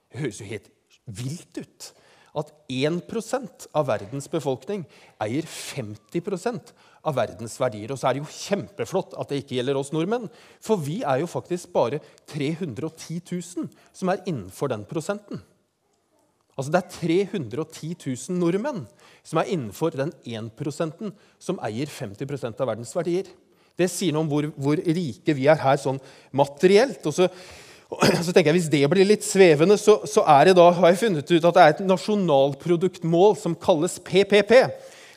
Det 0.08 0.22
høres 0.22 0.40
jo 0.40 0.48
helt 0.48 0.70
vilt 1.04 1.60
ut 1.60 1.92
at 2.38 2.52
1 2.70 3.68
av 3.76 3.88
verdens 3.88 4.28
befolkning 4.30 4.84
eier 5.22 5.46
50% 5.48 6.72
av 7.08 7.16
verdens 7.16 7.58
verdier. 7.60 7.92
Og 7.92 7.98
så 7.98 8.08
er 8.08 8.16
det 8.16 8.24
jo 8.24 8.32
kjempeflott 8.32 9.14
at 9.18 9.30
det 9.30 9.42
ikke 9.42 9.58
gjelder 9.58 9.78
oss 9.80 9.92
nordmenn. 9.94 10.28
For 10.62 10.80
vi 10.80 11.00
er 11.02 11.22
jo 11.22 11.30
faktisk 11.30 11.72
bare 11.74 12.00
310 12.30 13.20
000 13.32 13.68
som 13.92 14.12
er 14.12 14.24
innenfor 14.26 14.72
den 14.72 14.86
prosenten. 14.88 15.42
Altså 16.58 16.72
Det 16.74 16.80
er 16.80 16.94
310 17.22 17.94
000 18.02 18.38
nordmenn 18.40 18.82
som 19.22 19.38
er 19.38 19.52
innenfor 19.54 19.94
den 19.94 20.10
1% 20.26 21.12
som 21.38 21.60
eier 21.62 21.86
50% 21.86 22.58
av 22.58 22.72
verdens 22.72 22.94
verdier. 22.96 23.28
Det 23.78 23.86
sier 23.92 24.14
noe 24.14 24.26
om 24.26 24.30
hvor, 24.32 24.48
hvor 24.58 24.80
rike 24.82 25.36
vi 25.38 25.46
er 25.46 25.60
her 25.62 25.78
sånn 25.78 26.00
materielt. 26.34 27.04
Og 27.06 27.14
så 27.14 27.28
så 28.24 28.32
tenker 28.32 28.50
jeg, 28.50 28.58
Hvis 28.58 28.70
det 28.72 28.82
blir 28.90 29.08
litt 29.08 29.24
svevende, 29.24 29.78
så, 29.80 29.98
så 30.08 30.24
er 30.28 30.50
det 30.50 30.58
da, 30.58 30.68
har 30.76 30.92
jeg 30.92 31.00
funnet 31.02 31.30
ut 31.30 31.44
at 31.48 31.56
det 31.56 31.64
er 31.64 31.74
et 31.74 31.86
nasjonalproduktmål 31.88 33.36
som 33.40 33.56
kalles 33.56 33.96
PPP. 34.04 34.54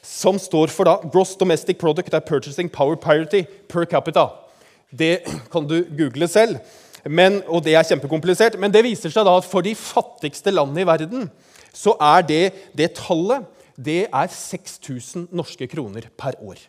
Som 0.01 0.39
står 0.41 0.71
for 0.73 0.87
da 0.87 0.95
Gross 1.11 1.35
Domestic 1.37 1.77
Product 1.81 2.13
er 2.15 2.23
Purchasing 2.25 2.71
Power 2.71 2.95
Parity 2.97 3.43
per 3.69 3.85
capita. 3.85 4.29
Det 4.89 5.19
kan 5.53 5.67
du 5.67 5.81
google 5.97 6.29
selv, 6.31 6.61
men, 7.05 7.41
og 7.49 7.63
det 7.65 7.75
er 7.75 7.87
kjempekomplisert. 7.87 8.59
Men 8.61 8.73
det 8.73 8.85
viser 8.87 9.11
seg 9.11 9.27
da 9.27 9.35
at 9.37 9.47
for 9.47 9.65
de 9.65 9.75
fattigste 9.77 10.53
landene 10.53 10.85
i 10.85 10.87
verden 10.89 11.31
så 11.71 11.95
er 12.03 12.23
det, 12.27 12.43
det 12.75 12.93
tallet 12.97 13.47
det 13.81 14.05
er 14.11 14.31
6000 14.31 15.29
norske 15.33 15.65
kroner 15.71 16.09
per 16.19 16.35
år. 16.43 16.59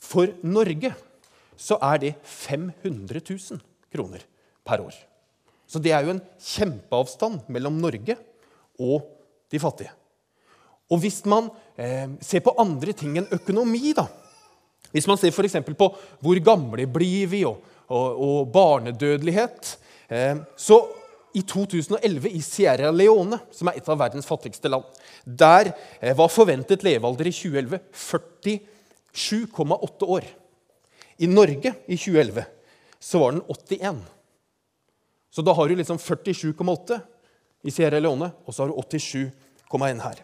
For 0.00 0.30
Norge 0.44 0.92
så 1.56 1.78
er 1.82 2.00
det 2.02 2.12
500 2.22 3.22
000 3.24 3.62
kroner 3.92 4.24
per 4.66 4.82
år. 4.84 4.96
Så 5.66 5.82
det 5.82 5.92
er 5.94 6.06
jo 6.06 6.14
en 6.14 6.22
kjempeavstand 6.42 7.48
mellom 7.52 7.78
Norge 7.82 8.16
og 8.82 9.06
de 9.50 9.60
fattige. 9.62 9.92
Og 10.90 11.00
hvis 11.02 11.24
man 11.26 11.48
eh, 11.78 12.06
ser 12.22 12.44
på 12.44 12.54
andre 12.62 12.94
ting 12.94 13.16
enn 13.18 13.32
økonomi, 13.34 13.92
da 13.96 14.06
Hvis 14.92 15.06
man 15.10 15.18
ser 15.18 15.34
f.eks. 15.34 15.58
på 15.76 15.88
hvor 16.22 16.38
gamle 16.40 16.86
blir 16.86 17.26
vi, 17.26 17.44
og, 17.44 17.58
og, 17.88 18.20
og 18.22 18.52
barnedødelighet 18.54 19.78
eh, 20.08 20.36
Så 20.56 20.78
i 21.36 21.42
2011 21.42 22.30
i 22.30 22.40
Sierra 22.40 22.90
Leone, 22.94 23.38
som 23.52 23.68
er 23.68 23.76
et 23.76 23.88
av 23.92 23.98
verdens 24.00 24.26
fattigste 24.28 24.70
land, 24.72 24.84
der 25.26 25.72
eh, 26.00 26.16
var 26.16 26.32
forventet 26.32 26.84
levealder 26.86 27.28
i 27.28 27.34
2011 27.34 27.80
47,8 29.12 30.08
år. 30.16 30.24
I 31.18 31.26
Norge 31.28 31.74
i 31.86 31.96
2011 31.96 32.44
så 33.00 33.20
var 33.20 33.36
den 33.36 33.42
81. 33.52 34.15
Så 35.30 35.44
da 35.44 35.54
har 35.56 35.68
du 35.68 35.76
liksom 35.76 35.98
47,8 36.00 37.00
i 37.66 37.72
Sierra 37.74 38.00
Leone, 38.00 38.30
og 38.46 38.54
så 38.54 38.64
har 38.64 38.72
du 38.72 38.78
87,1 38.78 40.02
her. 40.04 40.22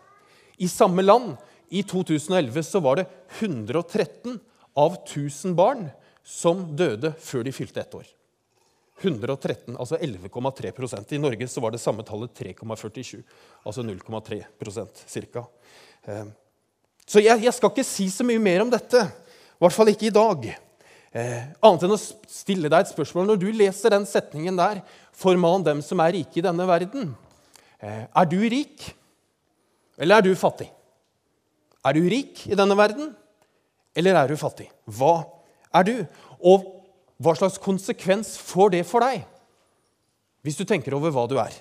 I 0.63 0.69
samme 0.71 1.03
land 1.03 1.37
i 1.73 1.83
2011 1.83 2.63
så 2.69 2.81
var 2.85 3.01
det 3.01 3.07
113 3.41 4.39
av 4.79 4.97
1000 5.03 5.57
barn 5.59 5.89
som 6.23 6.65
døde 6.77 7.13
før 7.21 7.47
de 7.47 7.55
fylte 7.55 7.83
ett 7.83 7.97
år. 7.99 8.07
113, 9.03 9.75
altså 9.75 9.99
11,3% 9.99 11.15
I 11.17 11.19
Norge 11.19 11.49
så 11.51 11.63
var 11.65 11.73
det 11.75 11.81
samme 11.83 12.05
tallet 12.07 12.31
3,47, 12.39 13.23
altså 13.67 13.83
0,3 13.83 14.43
ca. 15.33 15.45
Eh, 16.05 16.29
så 17.07 17.23
jeg, 17.25 17.43
jeg, 17.43 17.55
skal 17.57 17.73
ikke 17.73 17.87
si 17.87 18.07
så 18.13 18.27
mye 18.27 18.43
mer 18.43 18.63
om 18.63 18.71
dette, 18.71 19.03
i 19.03 19.65
hvert 19.65 19.75
fall 19.75 19.91
ikke 19.91 20.07
i 20.07 20.15
dag. 20.15 20.47
Eh, 21.13 21.43
annet 21.61 21.83
enn 21.85 21.93
å 21.93 22.01
stille 22.01 22.71
deg 22.73 22.87
et 22.87 22.93
spørsmål. 22.93 23.27
Når 23.29 23.41
du 23.41 23.51
leser 23.53 23.93
den 23.93 24.07
setningen 24.09 24.57
der, 24.57 24.81
forman 25.13 25.65
dem 25.67 25.83
som 25.85 26.01
er 26.01 26.15
rike 26.17 26.41
i 26.41 26.45
denne 26.45 26.65
verden. 26.69 27.13
Eh, 27.83 28.05
er 28.09 28.29
du 28.31 28.39
rik, 28.41 28.87
eller 30.01 30.19
er 30.19 30.27
du 30.27 30.33
fattig? 30.39 30.71
Er 31.85 31.99
du 31.99 32.07
rik 32.09 32.47
i 32.49 32.57
denne 32.57 32.77
verden, 32.79 33.11
eller 33.99 34.17
er 34.23 34.31
du 34.31 34.39
fattig? 34.41 34.71
Hva 34.87 35.27
er 35.75 35.85
du? 35.89 35.97
Og 36.41 36.65
hva 37.23 37.35
slags 37.37 37.61
konsekvens 37.61 38.35
får 38.41 38.73
det 38.79 38.87
for 38.89 39.05
deg, 39.05 39.27
hvis 40.43 40.59
du 40.59 40.65
tenker 40.67 40.97
over 40.97 41.13
hva 41.15 41.29
du 41.31 41.37
er? 41.43 41.55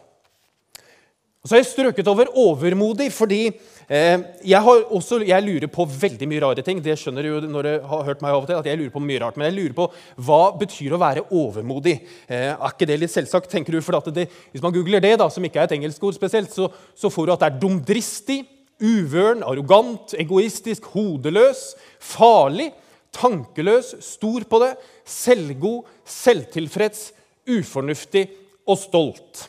Og 1.41 1.49
så 1.49 1.55
har 1.55 1.63
jeg 1.63 1.71
strøket 1.71 2.09
over 2.11 2.27
overmodig, 2.37 3.07
fordi 3.09 3.39
eh, 3.49 4.19
jeg, 4.45 4.73
også, 4.93 5.17
jeg, 5.25 5.41
lurer 5.41 5.71
på 5.73 5.87
veldig 5.89 6.27
mye 6.29 6.41
rare 6.43 6.61
ting. 6.61 6.77
Det 6.85 6.93
skjønner 7.01 7.25
du 7.25 7.29
jo 7.31 7.39
når 7.49 7.65
du 7.65 7.87
har 7.89 8.03
hørt 8.11 8.19
meg 8.21 8.35
av 8.35 8.43
og 8.43 8.49
til, 8.49 8.59
at 8.59 8.67
jeg 8.69 8.77
lurer 8.77 8.91
på 8.93 9.01
mye 9.01 9.21
rart. 9.23 9.39
Men 9.39 9.47
jeg 9.47 9.55
lurer 9.55 9.73
på 9.79 9.87
hva 10.27 10.41
betyr 10.59 10.93
å 10.93 10.99
være 11.01 11.23
overmodig. 11.33 11.95
Eh, 12.27 12.51
er 12.51 12.67
ikke 12.67 12.85
det 12.91 12.99
litt 13.01 13.13
selvsagt, 13.13 13.49
tenker 13.49 13.73
du? 13.73 13.79
For 13.81 13.97
det, 14.13 14.27
hvis 14.53 14.61
man 14.61 14.75
googler 14.75 15.01
det, 15.01 15.15
da, 15.17 15.31
som 15.33 15.47
ikke 15.47 15.63
er 15.63 15.65
et 15.65 15.73
engelskord 15.79 16.13
spesielt, 16.13 16.53
så, 16.53 16.67
så 16.93 17.09
får 17.09 17.25
du 17.25 17.33
at 17.33 17.41
det 17.41 17.49
er 17.49 17.57
dumdristig, 17.63 18.37
uvøren, 18.85 19.41
arrogant, 19.41 20.13
egoistisk, 20.21 20.91
hodeløs, 20.93 21.71
farlig, 22.05 22.69
tankeløs, 23.17 23.95
stor 24.05 24.45
på 24.45 24.61
det, 24.61 24.75
selvgod, 25.09 25.89
selvtilfreds, 26.05 27.07
ufornuftig 27.49 28.27
og 28.69 28.77
stolt. 28.77 29.47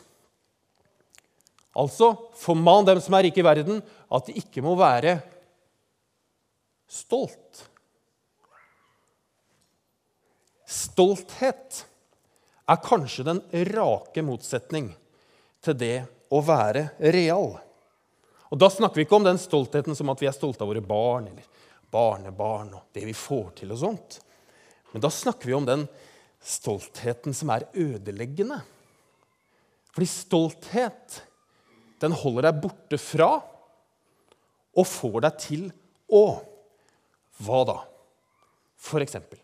Altså 1.73 2.11
forman 2.37 2.85
dem 2.85 3.01
som 3.01 3.15
er 3.17 3.27
rike 3.27 3.41
i 3.41 3.45
verden, 3.45 3.81
at 4.13 4.27
de 4.29 4.35
ikke 4.37 4.61
må 4.65 4.75
være 4.77 5.17
stolt. 6.89 7.63
Stolthet 10.69 11.83
er 12.69 12.83
kanskje 12.83 13.25
den 13.27 13.41
rake 13.73 14.23
motsetning 14.25 14.91
til 15.63 15.77
det 15.77 15.97
å 16.33 16.41
være 16.45 16.87
real. 17.13 17.55
Og 18.53 18.59
Da 18.61 18.69
snakker 18.69 19.01
vi 19.01 19.07
ikke 19.07 19.17
om 19.17 19.25
den 19.25 19.41
stoltheten 19.41 19.97
som 19.97 20.11
at 20.13 20.21
vi 20.21 20.29
er 20.29 20.35
stolte 20.35 20.61
av 20.61 20.69
våre 20.69 20.83
barn 20.85 21.25
eller 21.31 21.45
barnebarn 21.93 22.73
og 22.77 22.93
det 22.93 23.05
vi 23.05 23.15
får 23.17 23.49
til 23.57 23.73
og 23.73 23.81
sånt. 23.81 24.19
Men 24.93 25.01
da 25.01 25.09
snakker 25.09 25.49
vi 25.49 25.57
om 25.57 25.65
den 25.65 25.87
stoltheten 26.43 27.33
som 27.33 27.49
er 27.53 27.65
ødeleggende. 27.73 28.59
Fordi 29.93 30.09
stolthet 30.09 31.21
den 32.03 32.15
holder 32.19 32.49
deg 32.49 32.61
borte 32.63 32.99
fra 33.01 33.31
og 34.73 34.89
får 34.89 35.17
deg 35.27 35.39
til 35.41 35.69
å 36.13 36.25
Hva 37.43 37.63
da? 37.65 37.79
For 38.77 39.01
eksempel 39.01 39.39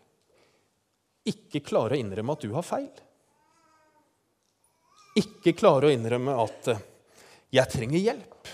ikke 1.28 1.62
klare 1.64 1.96
å 1.96 2.00
innrømme 2.00 2.34
at 2.34 2.44
du 2.44 2.52
har 2.54 2.64
feil. 2.66 2.90
Ikke 5.20 5.54
klare 5.58 5.88
å 5.88 5.94
innrømme 5.94 6.36
at 6.44 6.70
eh, 6.72 6.84
'jeg 7.50 7.72
trenger 7.72 7.98
hjelp'. 7.98 8.52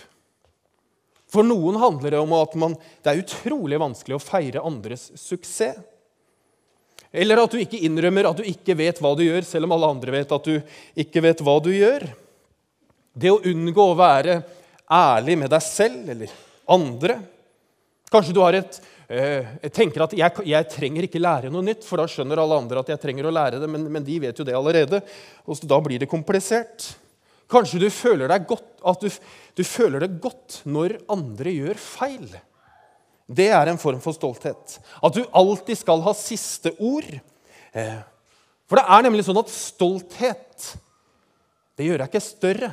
For 1.30 1.44
noen 1.44 1.76
handler 1.76 2.14
det 2.14 2.22
om 2.22 2.32
at 2.32 2.54
man, 2.56 2.76
det 3.02 3.12
er 3.12 3.20
utrolig 3.20 3.78
vanskelig 3.82 4.16
å 4.16 4.22
feire 4.22 4.64
andres 4.64 5.10
suksess. 5.20 5.76
Eller 7.12 7.40
at 7.40 7.52
du 7.52 7.58
ikke 7.60 7.80
innrømmer 7.86 8.28
at 8.28 8.40
du 8.40 8.44
ikke 8.44 8.76
vet 8.76 8.98
hva 9.00 9.14
du 9.16 9.22
gjør, 9.24 9.44
selv 9.44 9.68
om 9.68 9.74
alle 9.76 9.90
andre 9.94 10.12
vet 10.12 10.32
at 10.32 10.48
du 10.48 10.56
ikke 10.96 11.22
vet 11.24 11.40
hva 11.44 11.58
du 11.62 11.70
gjør. 11.72 12.04
Det 13.16 13.32
å 13.32 13.40
unngå 13.48 13.80
å 13.80 13.96
være 13.96 14.42
ærlig 14.92 15.38
med 15.40 15.50
deg 15.50 15.64
selv 15.64 16.10
eller 16.12 16.34
andre. 16.68 17.16
Kanskje 18.12 18.34
du 18.36 18.42
har 18.42 18.58
et, 18.58 18.76
eh, 19.08 19.56
tenker 19.72 20.04
at 20.04 20.12
jeg, 20.12 20.44
jeg, 20.44 20.68
trenger 20.70 21.06
ikke 21.06 21.22
lære 21.22 21.50
noe 21.50 21.64
nytt, 21.64 21.84
for 21.86 21.96
da 21.96 22.06
skjønner 22.10 22.42
alle 22.42 22.60
andre 22.60 22.82
at 22.82 22.92
jeg 22.92 23.00
trenger 23.02 23.26
å 23.26 23.32
lære 23.32 23.62
det, 23.62 23.70
men, 23.72 23.88
men 23.88 24.04
de 24.04 24.20
vet 24.20 24.36
jo 24.36 24.44
det 24.44 24.54
allerede. 24.54 25.00
og 25.46 25.64
Da 25.64 25.80
blir 25.80 26.02
det 26.02 26.10
komplisert. 26.12 26.90
Kanskje 27.48 27.80
du 27.80 27.88
føler, 27.94 28.28
deg 28.28 28.46
godt, 28.50 28.68
at 28.84 29.00
du, 29.00 29.08
du 29.56 29.64
føler 29.64 30.02
det 30.04 30.20
godt 30.20 30.60
når 30.68 30.98
andre 31.08 31.56
gjør 31.56 31.80
feil. 31.80 32.28
Det 33.26 33.48
er 33.48 33.70
en 33.70 33.80
form 33.80 34.02
for 34.02 34.14
stolthet. 34.14 34.78
At 35.02 35.16
du 35.16 35.24
alltid 35.32 35.80
skal 35.80 36.04
ha 36.04 36.12
siste 36.14 36.76
ord. 36.78 37.08
Eh, 37.72 38.00
For 38.68 38.78
det 38.78 38.86
er 38.92 39.06
nemlig 39.06 39.24
sånn 39.26 39.40
at 39.40 39.50
stolthet 39.50 40.74
det 41.76 41.84
gjør 41.88 42.00
deg 42.00 42.08
ikke 42.08 42.24
større. 42.24 42.70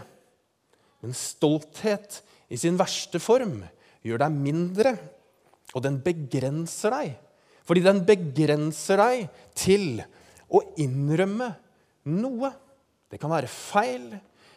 Men 1.03 1.15
stolthet 1.17 2.21
i 2.47 2.57
sin 2.59 2.77
verste 2.79 3.19
form 3.21 3.59
gjør 4.03 4.23
deg 4.23 4.37
mindre, 4.37 4.93
og 5.73 5.83
den 5.83 5.99
begrenser 6.03 6.93
deg. 6.95 7.13
Fordi 7.67 7.83
den 7.83 8.01
begrenser 8.07 8.99
deg 8.99 9.27
til 9.57 10.01
å 10.53 10.61
innrømme 10.79 11.49
noe. 12.11 12.51
Det 13.11 13.19
kan 13.21 13.31
være 13.31 13.51
feil, 13.51 14.09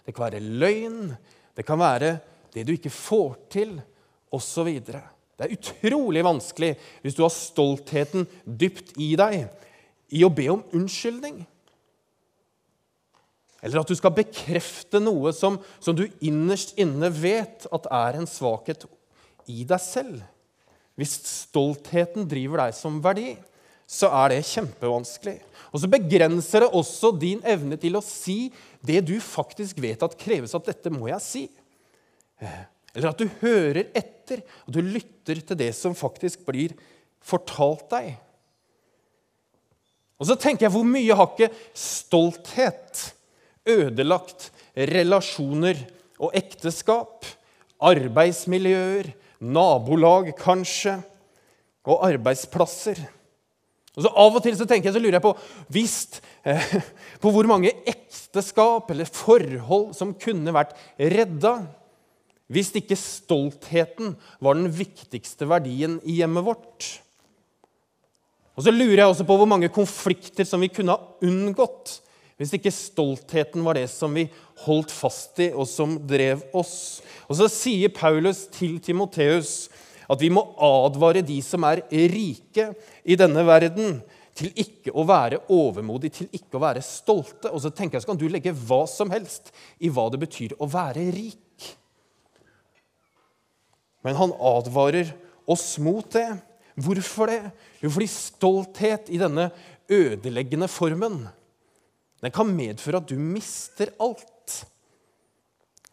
det 0.06 0.14
kan 0.14 0.26
være 0.28 0.42
løgn, 0.42 1.12
det 1.56 1.64
kan 1.66 1.80
være 1.80 2.16
det 2.54 2.64
du 2.66 2.72
ikke 2.74 2.92
får 2.94 3.36
til, 3.52 3.76
osv. 4.34 4.70
Det 4.82 5.44
er 5.44 5.54
utrolig 5.54 6.22
vanskelig 6.26 6.72
hvis 7.02 7.16
du 7.16 7.22
har 7.24 7.32
stoltheten 7.34 8.26
dypt 8.44 8.94
i 9.02 9.12
deg, 9.18 9.46
i 10.14 10.22
å 10.26 10.32
be 10.32 10.48
om 10.52 10.64
unnskyldning. 10.76 11.42
Eller 13.66 13.82
at 13.82 13.90
du 13.90 13.96
skal 13.98 14.14
bekrefte 14.14 15.00
noe 15.02 15.32
som, 15.34 15.58
som, 15.82 15.96
du 15.98 16.04
innerst 16.22 16.76
inne 16.78 17.10
vet 17.10 17.66
at 17.74 17.88
er 17.90 18.20
en 18.20 18.28
svakhet 18.30 18.86
i 19.50 19.64
deg 19.66 19.82
selv. 19.82 20.20
Hvis 20.94 21.16
stoltheten 21.26 22.28
driver 22.30 22.62
deg 22.62 22.76
som 22.78 23.00
verdi, 23.02 23.34
så 23.90 24.12
er 24.22 24.36
det 24.36 24.46
kjempevanskelig. 24.46 25.40
Og 25.74 25.82
så 25.82 25.90
begrenser 25.90 26.62
det 26.62 26.70
også 26.78 27.10
din 27.18 27.42
evne 27.46 27.78
til 27.80 27.98
å 27.98 28.04
si 28.04 28.52
det 28.86 29.02
du 29.08 29.16
faktisk 29.22 29.82
vet 29.82 30.02
at 30.06 30.14
kreves 30.20 30.54
at 30.54 30.70
dette 30.70 30.92
må 30.94 31.10
jeg 31.10 31.24
si. 31.26 31.44
Eller 32.94 33.10
at 33.10 33.18
du 33.18 33.26
hører 33.42 33.90
etter, 33.98 34.46
og 34.62 34.78
du 34.78 34.80
lytter 34.80 35.42
til 35.42 35.58
det 35.58 35.72
som 35.74 35.96
faktisk 35.98 36.46
blir 36.46 36.74
fortalt 37.26 37.90
deg. 37.90 38.14
Og 40.16 40.30
så 40.30 40.38
tenker 40.38 40.68
jeg, 40.68 40.72
hvor 40.72 40.86
mye 40.86 41.18
har 41.18 41.34
ikke 41.34 41.50
stolthet 41.76 43.10
ødelagt 43.66 44.50
relasjoner 44.76 45.80
og 46.22 46.32
ekteskap, 46.36 47.26
arbeidsmiljøer, 47.82 49.12
nabolag 49.40 50.32
kanskje, 50.38 50.98
og 51.86 52.02
arbeidsplasser? 52.08 52.98
Og 53.96 54.04
så 54.04 54.12
Av 54.12 54.34
og 54.36 54.42
til 54.44 54.56
så 54.58 54.66
tenker 54.68 54.90
jeg, 54.90 54.96
så 54.98 55.00
lurer 55.00 55.16
jeg 55.16 55.24
på 55.24 55.36
visst, 55.72 56.20
eh, 56.44 56.76
på 57.22 57.32
hvor 57.32 57.48
mange 57.48 57.72
ekteskap 57.88 58.90
eller 58.92 59.08
forhold 59.08 59.94
som 59.96 60.14
kunne 60.20 60.54
vært 60.54 60.76
redda 61.00 61.58
hvis 62.52 62.70
ikke 62.78 62.94
stoltheten 62.98 64.12
var 64.44 64.54
den 64.54 64.68
viktigste 64.70 65.48
verdien 65.50 65.96
i 66.06 66.20
hjemmet 66.20 66.46
vårt. 66.46 66.90
Og 68.56 68.64
så 68.64 68.72
lurer 68.72 69.02
jeg 69.02 69.10
også 69.10 69.26
på 69.28 69.36
hvor 69.40 69.48
mange 69.50 69.72
konflikter 69.72 70.46
som 70.48 70.62
vi 70.62 70.70
kunne 70.72 70.94
ha 70.94 71.26
unngått 71.26 71.98
hvis 72.36 72.52
ikke 72.58 72.72
stoltheten 72.74 73.64
var 73.64 73.78
det 73.78 73.86
som 73.88 74.12
vi 74.12 74.26
holdt 74.66 74.92
fast 74.92 75.40
i, 75.40 75.48
og 75.56 75.64
som 75.68 75.96
drev 76.04 76.42
oss. 76.56 77.00
Og 77.30 77.38
så 77.38 77.48
sier 77.52 77.92
Paulus 77.96 78.44
til 78.52 78.76
Timoteus 78.84 79.70
at 80.06 80.20
vi 80.20 80.28
må 80.30 80.44
advare 80.62 81.24
de 81.24 81.38
som 81.42 81.64
er 81.66 81.82
rike 81.90 82.68
i 83.02 83.16
denne 83.18 83.42
verden, 83.46 83.98
til 84.36 84.52
ikke 84.60 84.92
å 84.92 85.06
være 85.08 85.40
overmodig, 85.52 86.10
til 86.12 86.28
ikke 86.36 86.58
å 86.58 86.62
være 86.66 86.82
stolte. 86.84 87.48
Og 87.48 87.62
så 87.64 87.70
tenker 87.72 87.96
jeg, 87.96 88.04
så 88.04 88.10
kan 88.12 88.20
du 88.20 88.26
legge 88.28 88.52
hva 88.52 88.82
som 88.90 89.08
helst 89.10 89.48
i 89.80 89.88
hva 89.88 90.10
det 90.12 90.20
betyr 90.20 90.52
å 90.60 90.68
være 90.68 91.06
rik. 91.14 91.70
Men 94.04 94.18
han 94.20 94.36
advarer 94.36 95.14
oss 95.48 95.78
mot 95.82 96.04
det. 96.12 96.28
Hvorfor 96.76 97.32
det? 97.32 97.40
Jo, 97.80 97.88
fordi 97.88 98.10
stolthet 98.12 99.08
i 99.08 99.18
denne 99.22 99.48
ødeleggende 99.88 100.68
formen 100.68 101.22
den 102.24 102.32
kan 102.34 102.48
medføre 102.48 103.02
at 103.02 103.10
du 103.10 103.18
mister 103.20 103.92
alt. 104.02 104.56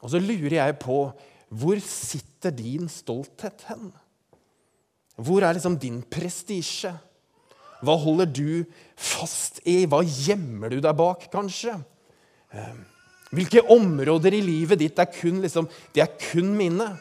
Og 0.04 0.12
så 0.12 0.22
lurer 0.22 0.60
jeg 0.60 0.80
på 0.82 0.98
hvor 1.54 1.80
sitter 1.86 2.54
din 2.56 2.88
stolthet 2.90 3.66
hen? 3.70 3.92
Hvor 5.22 5.46
er 5.46 5.54
liksom 5.54 5.76
din 5.78 6.02
prestisje? 6.02 6.94
Hva 7.84 7.96
holder 8.00 8.30
du 8.32 8.64
fast 8.96 9.60
i? 9.68 9.84
Hva 9.86 10.02
gjemmer 10.02 10.74
du 10.74 10.80
deg 10.82 10.96
bak, 10.98 11.28
kanskje? 11.34 11.76
Eh, 12.54 12.74
hvilke 13.34 13.64
områder 13.74 14.38
i 14.38 14.44
livet 14.46 14.82
ditt 14.82 15.00
er 15.02 15.10
kun, 15.14 15.42
liksom, 15.44 15.68
det 15.94 16.06
er 16.06 16.16
kun 16.32 16.54
mine? 16.58 16.94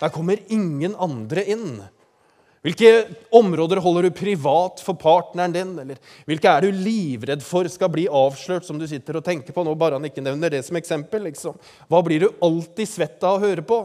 Der 0.00 0.12
kommer 0.14 0.40
ingen 0.52 0.96
andre 0.98 1.44
inn. 1.54 1.82
Hvilke 2.64 2.90
områder 3.34 3.76
holder 3.84 4.06
du 4.06 4.14
privat 4.16 4.80
for 4.80 4.96
partneren 4.96 5.52
din? 5.52 5.72
Eller 5.82 5.98
hvilke 6.24 6.48
er 6.48 6.64
du 6.64 6.72
livredd 6.72 7.42
for 7.44 7.68
skal 7.68 7.90
bli 7.92 8.06
avslørt, 8.08 8.64
som 8.64 8.78
du 8.80 8.86
sitter 8.88 9.18
og 9.18 9.26
tenker 9.26 9.52
på 9.52 9.64
nå? 9.66 9.74
bare 9.76 9.98
han 9.98 10.08
ikke 10.08 10.24
nevner 10.24 10.54
det 10.54 10.62
som 10.64 10.78
eksempel. 10.80 11.26
Liksom. 11.28 11.58
Hva 11.92 12.00
blir 12.06 12.24
du 12.24 12.30
alltid 12.40 12.88
svett 12.88 13.26
av 13.26 13.36
å 13.36 13.44
høre 13.44 13.64
på? 13.68 13.82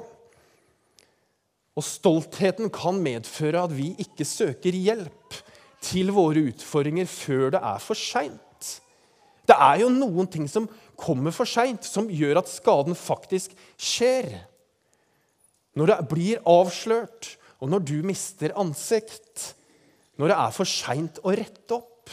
Og 1.76 1.86
stoltheten 1.86 2.72
kan 2.72 3.02
medføre 3.04 3.66
at 3.68 3.76
vi 3.76 3.92
ikke 4.00 4.28
søker 4.28 4.76
hjelp 4.76 5.36
til 5.84 6.12
våre 6.16 6.46
utfordringer 6.52 7.08
før 7.08 7.54
det 7.56 7.62
er 7.64 7.84
for 7.84 8.00
seint. 8.00 8.72
Det 9.48 9.56
er 9.56 9.82
jo 9.84 9.92
noen 9.92 10.28
ting 10.32 10.48
som 10.48 10.70
kommer 11.00 11.36
for 11.36 11.48
seint, 11.48 11.84
som 11.84 12.08
gjør 12.12 12.42
at 12.42 12.52
skaden 12.52 12.96
faktisk 12.96 13.56
skjer. 13.76 14.32
Når 15.76 15.92
det 15.92 16.00
blir 16.12 16.44
avslørt, 16.48 17.36
og 17.60 17.72
når 17.72 17.84
du 17.84 17.98
mister 18.08 18.56
ansikt, 18.60 19.54
når 20.20 20.32
det 20.32 20.40
er 20.40 20.56
for 20.56 20.68
seint 20.68 21.20
å 21.24 21.34
rette 21.36 21.76
opp, 21.76 22.12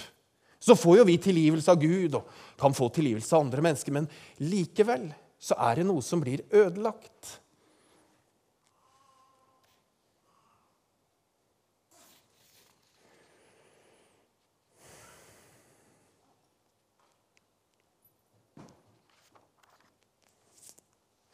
så 0.58 0.74
får 0.74 1.00
jo 1.00 1.06
vi 1.06 1.16
tilgivelse 1.22 1.70
av 1.70 1.78
Gud 1.78 2.18
og 2.18 2.30
kan 2.58 2.74
få 2.74 2.88
tilgivelse 2.90 3.34
av 3.36 3.46
andre 3.46 3.62
mennesker, 3.68 3.94
men 3.94 4.08
likevel 4.42 5.08
så 5.38 5.58
er 5.68 5.78
det 5.78 5.86
noe 5.86 6.02
som 6.02 6.22
blir 6.22 6.42
ødelagt. 6.50 7.36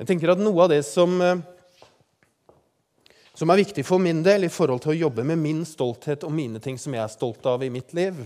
Jeg 0.02 0.08
tenker 0.10 0.32
at 0.32 0.40
noe 0.42 0.64
av 0.64 0.72
det 0.72 0.80
som 0.82 1.12
eh, 1.22 1.40
som 3.42 3.50
er 3.50 3.58
viktig 3.58 3.82
for 3.82 3.98
min 3.98 4.20
del 4.22 4.46
i 4.46 4.52
forhold 4.54 4.84
til 4.84 4.92
å 4.92 5.00
jobbe 5.00 5.24
med 5.26 5.40
min 5.42 5.64
stolthet 5.66 6.22
og 6.22 6.30
mine 6.30 6.60
ting 6.62 6.76
som 6.78 6.94
jeg 6.94 7.02
er 7.02 7.10
stolt 7.10 7.46
av 7.50 7.64
i 7.66 7.72
mitt 7.74 7.90
liv, 7.98 8.20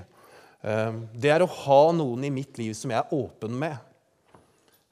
eh, 0.61 0.98
det 1.16 1.31
er 1.33 1.40
å 1.40 1.48
ha 1.48 1.79
noen 1.96 2.26
i 2.29 2.31
mitt 2.35 2.59
liv 2.61 2.74
som 2.76 2.92
jeg 2.92 3.00
er 3.00 3.14
åpen 3.16 3.55
med. 3.57 3.79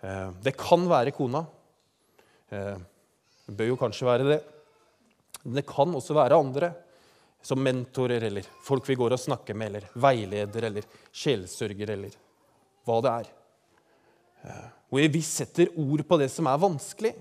Eh, 0.00 0.30
det 0.46 0.54
kan 0.56 0.86
være 0.88 1.12
kona. 1.12 1.42
Eh, 2.48 2.80
det 3.44 3.58
bør 3.58 3.68
jo 3.68 3.76
kanskje 3.82 4.08
være 4.08 4.30
det. 4.30 4.40
Men 5.42 5.60
det 5.60 5.66
kan 5.68 5.92
også 5.92 6.16
være 6.16 6.40
andre, 6.40 6.72
som 7.44 7.60
mentorer 7.60 8.24
eller 8.24 8.48
folk 8.64 8.88
vi 8.88 8.96
går 8.96 9.18
og 9.18 9.20
snakker 9.20 9.52
med, 9.52 9.74
eller 9.74 9.92
veileder 9.92 10.70
eller 10.70 10.88
sjelsørger 11.12 11.96
eller 11.98 12.16
hva 12.88 13.00
det 13.04 13.14
er. 13.18 13.30
Hvor 14.88 15.12
vi 15.20 15.20
setter 15.20 15.76
ord 15.76 16.08
på 16.08 16.22
det 16.24 16.32
som 16.32 16.48
er 16.48 16.64
vanskelig 16.64 17.12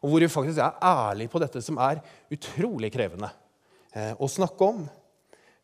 og 0.00 0.08
hvor 0.08 0.24
vi 0.24 0.30
faktisk 0.32 0.60
er 0.64 0.78
ærlige 0.80 1.32
på 1.32 1.40
dette 1.42 1.60
som 1.64 1.78
er 1.82 2.00
utrolig 2.32 2.90
krevende 2.92 3.28
eh, 3.92 4.14
å 4.16 4.28
snakke 4.30 4.68
om. 4.68 4.86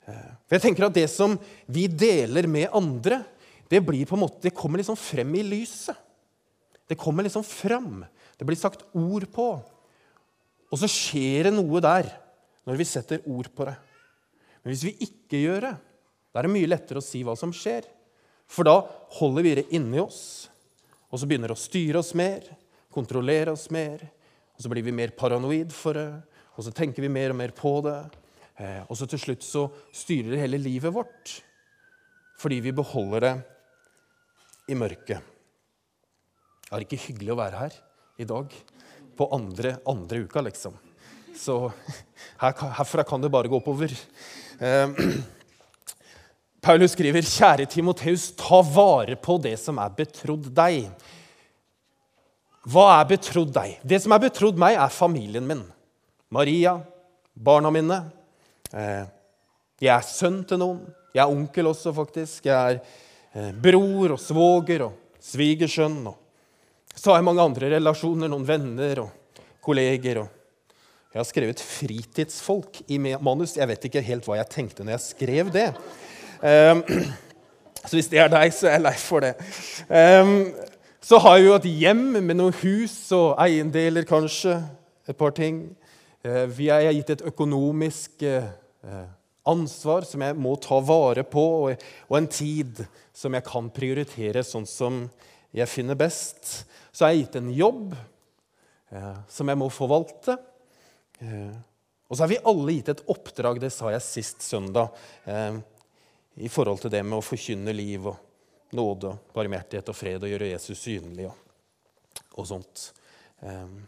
Eh, 0.04 0.32
for 0.44 0.56
jeg 0.58 0.64
tenker 0.66 0.88
at 0.88 0.96
Det 0.96 1.06
som 1.10 1.38
vi 1.66 1.86
deler 1.88 2.48
med 2.50 2.74
andre, 2.76 3.22
det, 3.70 3.80
blir 3.82 4.06
på 4.06 4.14
en 4.18 4.26
måte, 4.26 4.42
det 4.44 4.54
kommer 4.54 4.82
liksom 4.82 4.98
frem 4.98 5.32
i 5.40 5.46
lyset. 5.46 5.96
Det 6.86 6.98
kommer 7.00 7.26
liksom 7.26 7.42
frem. 7.46 8.04
Det 8.38 8.46
blir 8.46 8.58
sagt 8.60 8.84
ord 8.94 9.26
på. 9.32 9.48
Og 10.70 10.78
så 10.78 10.90
skjer 10.90 11.48
det 11.48 11.56
noe 11.56 11.82
der 11.82 12.12
når 12.66 12.78
vi 12.78 12.86
setter 12.86 13.24
ord 13.30 13.48
på 13.54 13.66
det. 13.66 13.74
Men 14.62 14.74
hvis 14.74 14.84
vi 14.86 14.96
ikke 15.06 15.40
gjør 15.40 15.68
det, 15.68 15.74
da 16.30 16.40
er 16.40 16.46
det 16.46 16.52
mye 16.52 16.68
lettere 16.68 17.00
å 17.00 17.04
si 17.04 17.22
hva 17.24 17.36
som 17.38 17.54
skjer. 17.54 17.86
For 18.50 18.66
da 18.66 18.80
holder 19.18 19.46
vi 19.46 19.54
det 19.58 19.66
inni 19.74 19.98
oss, 20.02 20.50
og 21.10 21.18
så 21.18 21.26
begynner 21.26 21.50
det 21.50 21.56
å 21.56 21.62
styre 21.62 22.02
oss 22.02 22.12
mer, 22.18 22.44
kontrollere 22.94 23.54
oss 23.54 23.66
mer, 23.74 24.04
og 24.56 24.64
så 24.64 24.72
blir 24.72 24.84
vi 24.86 24.94
mer 24.96 25.12
paranoid 25.16 25.72
for 25.74 25.98
det, 25.98 26.08
og 26.56 26.64
så 26.64 26.72
tenker 26.72 27.04
vi 27.04 27.12
mer 27.12 27.34
og 27.34 27.38
mer 27.38 27.52
på 27.56 27.74
det. 27.84 27.98
Eh, 28.56 28.80
og 28.88 28.96
så 28.96 29.08
til 29.10 29.20
slutt 29.20 29.44
så 29.44 29.66
styrer 29.92 30.32
det 30.32 30.40
hele 30.40 30.60
livet 30.62 30.94
vårt 30.94 31.42
fordi 32.36 32.58
vi 32.60 32.72
beholder 32.76 33.24
det 33.24 33.34
i 34.72 34.76
mørket. 34.76 35.22
Det 36.66 36.74
er 36.74 36.82
ikke 36.84 36.98
hyggelig 37.06 37.32
å 37.32 37.38
være 37.38 37.60
her 37.62 37.76
i 38.20 38.26
dag 38.28 38.52
på 39.16 39.28
andre, 39.32 39.78
andre 39.88 40.20
uka, 40.26 40.42
liksom. 40.44 40.74
Så 41.36 41.56
her, 42.40 42.52
herfra 42.76 43.04
kan 43.08 43.24
det 43.24 43.32
bare 43.32 43.48
gå 43.48 43.56
oppover. 43.56 43.94
Eh, 44.60 45.00
Paulus 46.66 46.92
skriver, 46.92 47.22
'Kjære 47.22 47.68
Timoteus, 47.70 48.32
ta 48.36 48.60
vare 48.60 49.16
på 49.16 49.38
det 49.40 49.56
som 49.60 49.78
er 49.78 49.96
betrodd 49.96 50.50
deg.' 50.52 50.90
Hva 52.66 52.86
er 52.96 53.08
betrodd 53.12 53.52
deg? 53.54 53.76
Det 53.86 54.00
som 54.02 54.14
er 54.16 54.24
betrodd 54.26 54.58
meg, 54.58 54.74
er 54.74 54.90
familien 54.90 55.46
min. 55.46 55.62
Maria, 56.34 56.74
barna 57.32 57.70
mine. 57.70 58.00
Eh, 58.74 59.04
jeg 59.78 59.92
er 59.94 60.06
sønn 60.08 60.40
til 60.48 60.58
noen. 60.58 60.80
Jeg 61.14 61.22
er 61.22 61.30
onkel 61.30 61.70
også, 61.70 61.94
faktisk. 61.94 62.48
Jeg 62.48 62.56
er 62.56 62.80
eh, 63.38 63.52
bror 63.54 64.16
og 64.16 64.22
svoger 64.22 64.88
og 64.88 65.20
svigersønn. 65.22 66.00
Og 66.10 66.96
så 66.96 67.12
har 67.12 67.20
jeg 67.20 67.28
mange 67.28 67.44
andre 67.44 67.70
relasjoner, 67.76 68.32
noen 68.32 68.48
venner 68.48 69.04
og 69.04 69.44
kolleger. 69.62 70.24
og 70.24 70.32
jeg 71.16 71.20
har 71.22 71.28
skrevet 71.30 71.62
'fritidsfolk' 71.62 72.82
i 72.88 72.98
manus. 72.98 73.56
Jeg 73.56 73.68
vet 73.68 73.84
ikke 73.84 74.02
helt 74.04 74.26
hva 74.26 74.36
jeg 74.36 74.50
tenkte 74.52 74.84
når 74.84 74.98
jeg 74.98 75.00
skrev 75.00 75.52
det. 75.54 75.70
Um, 76.42 76.82
så 77.86 77.96
hvis 77.96 78.10
det 78.12 78.18
er 78.20 78.28
deg, 78.28 78.52
så 78.52 78.66
er 78.66 78.74
jeg 78.76 78.82
lei 78.84 78.96
for 79.00 79.24
det. 79.24 79.32
Um, 79.88 80.52
så 81.06 81.20
har 81.22 81.36
jeg 81.36 81.46
jo 81.46 81.54
et 81.54 81.68
hjem 81.70 82.04
med 82.18 82.34
noen 82.34 82.56
hus 82.64 82.94
og 83.14 83.36
eiendeler, 83.38 84.06
kanskje. 84.08 84.56
Et 85.06 85.14
par 85.14 85.30
ting. 85.36 85.60
Uh, 86.26 86.46
vi 86.50 86.66
er 86.74 86.88
gitt 86.96 87.12
et 87.14 87.22
økonomisk 87.30 88.24
uh, 88.26 89.06
ansvar 89.46 90.06
som 90.08 90.24
jeg 90.26 90.34
må 90.34 90.56
ta 90.58 90.80
vare 90.82 91.22
på, 91.22 91.44
og, 91.70 92.16
en 92.18 92.26
tid 92.26 92.82
som 93.14 93.36
jeg 93.38 93.46
kan 93.46 93.70
prioritere 93.70 94.42
sånn 94.42 94.66
som 94.66 95.04
jeg 95.54 95.70
finner 95.70 95.98
best. 95.98 96.66
Så 96.90 97.06
er 97.06 97.14
jeg 97.14 97.26
gitt 97.26 97.38
en 97.38 97.54
jobb 97.54 97.94
uh, 97.94 99.14
som 99.30 99.46
jeg 99.46 99.62
må 99.62 99.70
forvalte. 99.70 100.40
Eh, 101.22 101.54
og 102.08 102.16
så 102.16 102.24
har 102.24 102.30
vi 102.30 102.42
alle 102.44 102.76
gitt 102.76 102.90
et 102.92 103.04
oppdrag, 103.10 103.60
det 103.62 103.72
sa 103.74 103.90
jeg 103.94 104.04
sist 104.04 104.44
søndag, 104.44 104.92
eh, 105.24 105.56
i 106.36 106.50
forhold 106.52 106.82
til 106.82 106.92
det 106.92 107.00
med 107.06 107.18
å 107.18 107.24
forkynne 107.24 107.72
liv 107.72 108.10
og 108.10 108.18
nåde 108.74 109.12
og 109.12 109.34
barmhjertighet 109.36 109.92
og 109.92 109.96
fred 109.96 110.24
og 110.24 110.32
gjøre 110.32 110.50
Jesus 110.50 110.80
synlig 110.82 111.28
og, 111.30 111.36
og 112.34 112.48
sånt. 112.48 112.88
Um, 113.40 113.78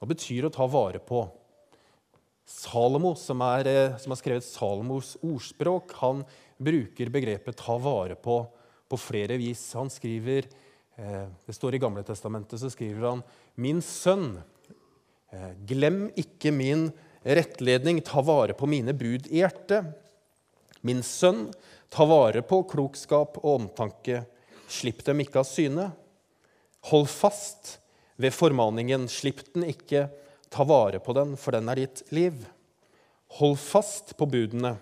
hva 0.00 0.10
betyr 0.10 0.48
å 0.48 0.52
ta 0.52 0.66
vare 0.68 1.00
på? 1.04 1.22
Salomo, 2.44 3.14
som, 3.16 3.40
er, 3.46 3.96
som 4.02 4.12
har 4.12 4.20
skrevet 4.20 4.44
Salomos 4.44 5.14
ordspråk, 5.24 5.94
han 6.02 6.26
bruker 6.60 7.08
begrepet 7.12 7.56
'ta 7.56 7.78
vare 7.80 8.16
på' 8.16 8.42
på 8.84 8.98
flere 9.00 9.38
vis. 9.40 9.72
Han 9.72 9.88
skriver 9.90 10.44
Eh, 10.96 11.26
det 11.46 11.52
står 11.52 11.74
I 11.74 11.82
Gamle 11.82 12.04
Testamentet 12.06 12.60
så 12.60 12.70
skriver 12.70 13.08
han 13.08 13.22
Min 13.58 13.82
sønn, 13.82 14.38
eh, 15.32 15.50
glem 15.66 16.06
ikke 16.14 16.52
min 16.54 16.92
rettledning, 17.24 18.00
ta 18.04 18.22
vare 18.22 18.54
på 18.54 18.68
mine 18.70 18.94
bud 18.94 19.26
i 19.26 19.42
hjertet. 19.42 19.90
Min 20.84 21.00
sønn, 21.02 21.46
ta 21.88 22.04
vare 22.04 22.42
på 22.44 22.60
klokskap 22.68 23.38
og 23.40 23.50
omtanke, 23.54 24.24
slipp 24.68 25.00
dem 25.06 25.22
ikke 25.24 25.40
av 25.40 25.48
syne. 25.48 25.86
Hold 26.90 27.08
fast 27.08 27.78
ved 28.20 28.34
formaningen, 28.36 29.06
slipp 29.08 29.40
den 29.54 29.64
ikke, 29.70 30.08
ta 30.52 30.66
vare 30.68 31.00
på 31.00 31.14
den, 31.16 31.38
for 31.40 31.56
den 31.56 31.70
er 31.72 31.80
ditt 31.80 32.02
liv. 32.12 32.44
Hold 33.40 33.56
fast 33.62 34.12
på 34.18 34.28
budene, 34.28 34.76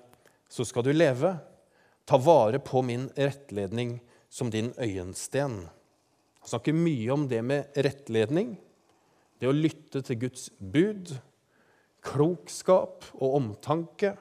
så 0.51 0.67
skal 0.67 0.85
du 0.85 0.91
leve. 0.93 1.37
Ta 2.05 2.19
vare 2.19 2.59
på 2.59 2.83
min 2.83 3.07
rettledning 3.15 4.01
som 4.29 4.51
din 4.51 4.73
øyensten. 4.75 5.61
Han 6.43 6.51
snakker 6.51 6.75
mye 6.75 7.15
om 7.15 7.29
det 7.31 7.45
med 7.47 7.79
rettledning, 7.79 8.57
det 9.39 9.47
å 9.47 9.55
lytte 9.55 10.03
til 10.03 10.19
Guds 10.27 10.51
bud, 10.59 11.15
klokskap 12.03 13.07
og 13.15 13.39
omtanke, 13.39 14.17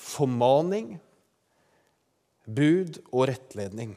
formaning, 0.00 0.94
bud 2.48 2.98
og 3.12 3.28
rettledning. 3.30 3.94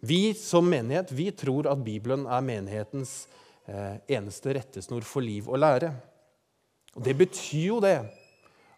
Vi 0.00 0.32
som 0.38 0.68
menighet 0.70 1.12
vi 1.12 1.28
tror 1.36 1.68
at 1.68 1.82
Bibelen 1.84 2.24
er 2.24 2.44
menighetens 2.44 3.26
eh, 3.68 3.98
eneste 4.16 4.54
rettesnor 4.56 5.04
for 5.04 5.24
liv 5.24 5.50
og 5.50 5.60
lære. 5.60 5.92
Og 6.96 7.04
Det 7.04 7.16
betyr 7.18 7.66
jo 7.66 7.80
det 7.84 7.98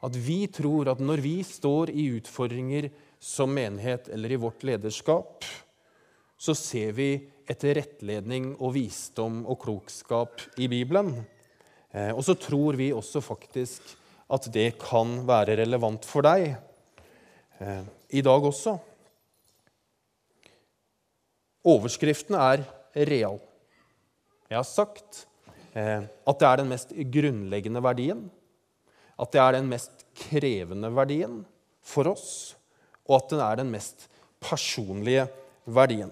at 0.02 0.16
vi 0.18 0.46
tror 0.50 0.90
at 0.90 1.00
når 1.00 1.22
vi 1.22 1.36
står 1.46 1.92
i 1.94 2.08
utfordringer 2.18 2.90
som 3.22 3.52
menighet 3.54 4.10
eller 4.10 4.34
i 4.34 4.40
vårt 4.42 4.64
lederskap, 4.66 5.46
så 6.34 6.56
ser 6.58 6.90
vi 6.96 7.12
etter 7.46 7.76
rettledning 7.78 8.56
og 8.58 8.74
visdom 8.74 9.44
og 9.46 9.60
klokskap 9.62 10.42
i 10.58 10.66
Bibelen. 10.66 11.14
Eh, 11.94 12.10
og 12.10 12.24
så 12.26 12.34
tror 12.34 12.74
vi 12.80 12.90
også 12.90 13.22
faktisk 13.22 13.94
at 14.32 14.48
det 14.54 14.72
kan 14.80 15.20
være 15.28 15.58
relevant 15.60 16.06
for 16.08 16.24
deg 16.24 16.54
eh, 17.60 17.84
i 18.16 18.22
dag 18.24 18.48
også. 18.48 18.78
Overskriften 21.68 22.38
er 22.38 22.64
real. 23.08 23.38
Jeg 24.48 24.58
har 24.58 24.68
sagt 24.68 25.26
eh, 25.76 26.08
at 26.08 26.40
det 26.40 26.48
er 26.48 26.62
den 26.62 26.72
mest 26.72 26.96
grunnleggende 27.14 27.84
verdien, 27.84 28.24
at 29.20 29.32
det 29.32 29.42
er 29.44 29.58
den 29.58 29.70
mest 29.70 30.02
krevende 30.24 30.90
verdien 30.92 31.42
for 31.84 32.10
oss, 32.10 32.56
og 33.06 33.20
at 33.20 33.30
den 33.32 33.44
er 33.44 33.62
den 33.62 33.70
mest 33.72 34.08
personlige 34.42 35.28
verdien. 35.64 36.10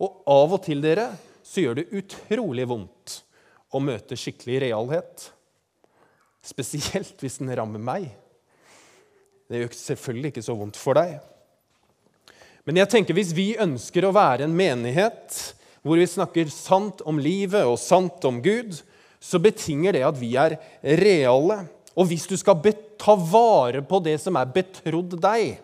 Og 0.00 0.22
av 0.28 0.56
og 0.56 0.62
til 0.64 0.82
dere, 0.82 1.10
så 1.44 1.64
gjør 1.64 1.80
det 1.80 1.90
utrolig 1.96 2.66
vondt 2.68 3.20
å 3.74 3.80
møte 3.82 4.18
skikkelig 4.18 4.60
realhet. 4.66 5.30
Spesielt 6.40 7.20
hvis 7.20 7.38
den 7.40 7.52
rammer 7.56 7.82
meg. 7.82 8.08
Det 9.50 9.64
gjør 9.64 9.74
selvfølgelig 9.76 10.32
ikke 10.32 10.46
så 10.46 10.56
vondt 10.56 10.78
for 10.78 10.96
deg. 10.96 11.18
Men 12.68 12.78
jeg 12.80 12.90
tenker 12.92 13.16
hvis 13.16 13.32
vi 13.34 13.54
ønsker 13.60 14.06
å 14.06 14.14
være 14.14 14.46
en 14.46 14.54
menighet 14.56 15.38
hvor 15.82 15.98
vi 15.98 16.06
snakker 16.08 16.52
sant 16.52 17.00
om 17.08 17.18
livet 17.20 17.64
og 17.64 17.80
sant 17.80 18.24
om 18.28 18.38
Gud, 18.44 18.76
så 19.20 19.40
betinger 19.42 19.96
det 19.96 20.04
at 20.06 20.18
vi 20.20 20.34
er 20.38 20.58
reale. 21.00 21.62
Og 21.96 22.08
hvis 22.08 22.26
du 22.28 22.36
skal 22.40 22.60
ta 23.00 23.16
vare 23.16 23.82
på 23.84 24.00
det 24.04 24.16
som 24.22 24.36
er 24.38 24.52
betrodd 24.54 25.16
deg, 25.20 25.58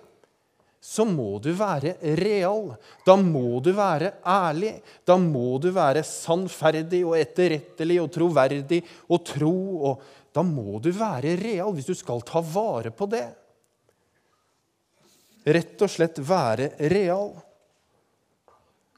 så 0.86 1.02
må 1.02 1.40
du 1.42 1.48
være 1.56 1.96
real. 2.20 2.68
Da 3.02 3.16
må 3.18 3.58
du 3.64 3.72
være 3.74 4.12
ærlig. 4.22 4.76
Da 5.02 5.16
må 5.18 5.56
du 5.58 5.72
være 5.74 6.04
sannferdig 6.06 7.00
og 7.08 7.16
etterrettelig 7.18 7.96
og 8.04 8.12
troverdig 8.14 8.78
og 9.10 9.24
tro. 9.26 9.56
Og 9.90 10.04
da 10.36 10.44
må 10.46 10.78
du 10.82 10.92
være 10.94 11.34
real 11.40 11.72
hvis 11.74 11.88
du 11.90 11.96
skal 11.98 12.22
ta 12.26 12.38
vare 12.38 12.92
på 12.94 13.08
det. 13.10 13.24
Rett 15.56 15.82
og 15.82 15.90
slett 15.90 16.20
være 16.22 16.68
real. 16.92 17.32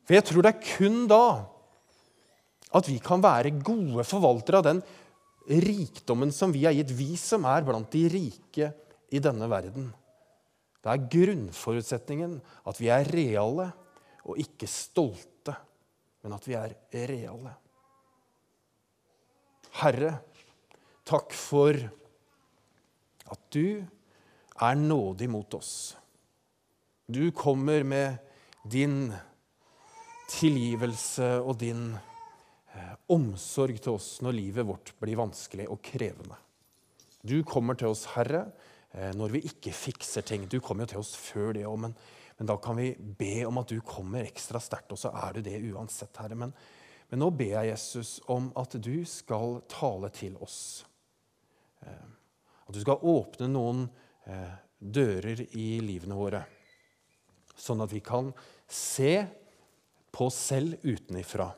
For 0.05 0.16
jeg 0.16 0.27
tror 0.29 0.44
det 0.44 0.53
er 0.53 0.66
kun 0.66 0.98
da 1.09 1.24
at 2.79 2.88
vi 2.88 2.98
kan 3.01 3.24
være 3.24 3.55
gode 3.64 4.05
forvaltere 4.05 4.61
av 4.61 4.66
den 4.66 4.85
rikdommen 5.64 6.29
som 6.37 6.53
vi 6.53 6.66
har 6.66 6.77
gitt, 6.77 6.92
vi 6.92 7.16
som 7.16 7.48
er 7.48 7.64
blant 7.64 7.88
de 7.96 8.05
rike 8.12 8.68
i 9.09 9.24
denne 9.24 9.48
verden. 9.48 9.88
Det 10.79 10.93
er 10.93 11.07
grunnforutsetningen 11.11 12.38
at 12.71 12.81
vi 12.81 12.91
er 12.95 13.09
reale 13.11 13.69
og 14.29 14.38
ikke 14.41 14.69
stolte, 14.71 15.55
men 16.23 16.35
at 16.37 16.47
vi 16.47 16.57
er 16.59 16.75
reale. 17.11 17.55
Herre, 19.79 20.12
takk 21.07 21.35
for 21.37 21.77
at 23.29 23.41
du 23.55 23.81
er 24.59 24.79
nådig 24.79 25.29
mot 25.31 25.55
oss. 25.59 25.73
Du 27.09 27.31
kommer 27.33 27.85
med 27.87 28.19
din 28.69 29.09
tilgivelse 30.29 31.38
og 31.41 31.57
din 31.62 31.95
eh, 31.95 32.95
omsorg 33.14 33.79
til 33.81 33.97
oss 33.97 34.19
når 34.25 34.37
livet 34.37 34.69
vårt 34.69 34.93
blir 35.01 35.17
vanskelig 35.21 35.69
og 35.73 35.81
krevende. 35.85 36.37
Du 37.25 37.41
kommer 37.47 37.79
til 37.79 37.91
oss, 37.93 38.05
Herre, 38.12 38.49
når 38.92 39.35
vi 39.35 39.42
ikke 39.44 39.72
fikser 39.77 40.24
ting. 40.24 40.46
Du 40.48 40.61
kommer 40.64 40.87
jo 40.87 40.94
til 40.94 41.03
oss 41.03 41.12
før 41.20 41.53
det 41.57 41.66
òg, 41.68 41.77
men, 41.83 41.94
men, 42.38 42.48
da 42.48 42.57
kan 42.62 42.79
vi 42.79 42.94
be 42.96 43.44
om 43.46 43.61
at 43.61 43.68
du 43.68 43.83
kommer 43.85 44.24
ekstra 44.24 44.61
sterkt, 44.62 44.94
og 44.94 45.01
så 45.01 45.12
er 45.12 45.37
du 45.37 45.42
det 45.44 45.59
uansett, 45.68 46.16
Herre. 46.16 46.38
Men, 46.38 46.55
men 47.11 47.22
nå 47.22 47.29
ber 47.37 47.59
jeg 47.59 47.72
Jesus 47.74 48.14
om 48.33 48.48
at 48.59 48.79
du 48.81 49.05
skal 49.09 49.61
tale 49.70 50.11
til 50.16 50.38
oss. 50.44 50.87
Eh, 51.85 52.09
at 52.64 52.74
du 52.74 52.81
skal 52.81 53.05
åpne 53.12 53.51
noen 53.53 53.85
eh, 54.29 54.57
dører 54.79 55.44
i 55.53 55.68
livene 55.85 56.16
våre, 56.16 56.42
sånn 57.59 57.85
at 57.85 57.92
vi 57.92 58.01
kan 58.05 58.33
se 58.70 59.14
på 60.14 60.29
oss 60.31 60.42
selv 60.48 60.81
utenifra. 60.87 61.51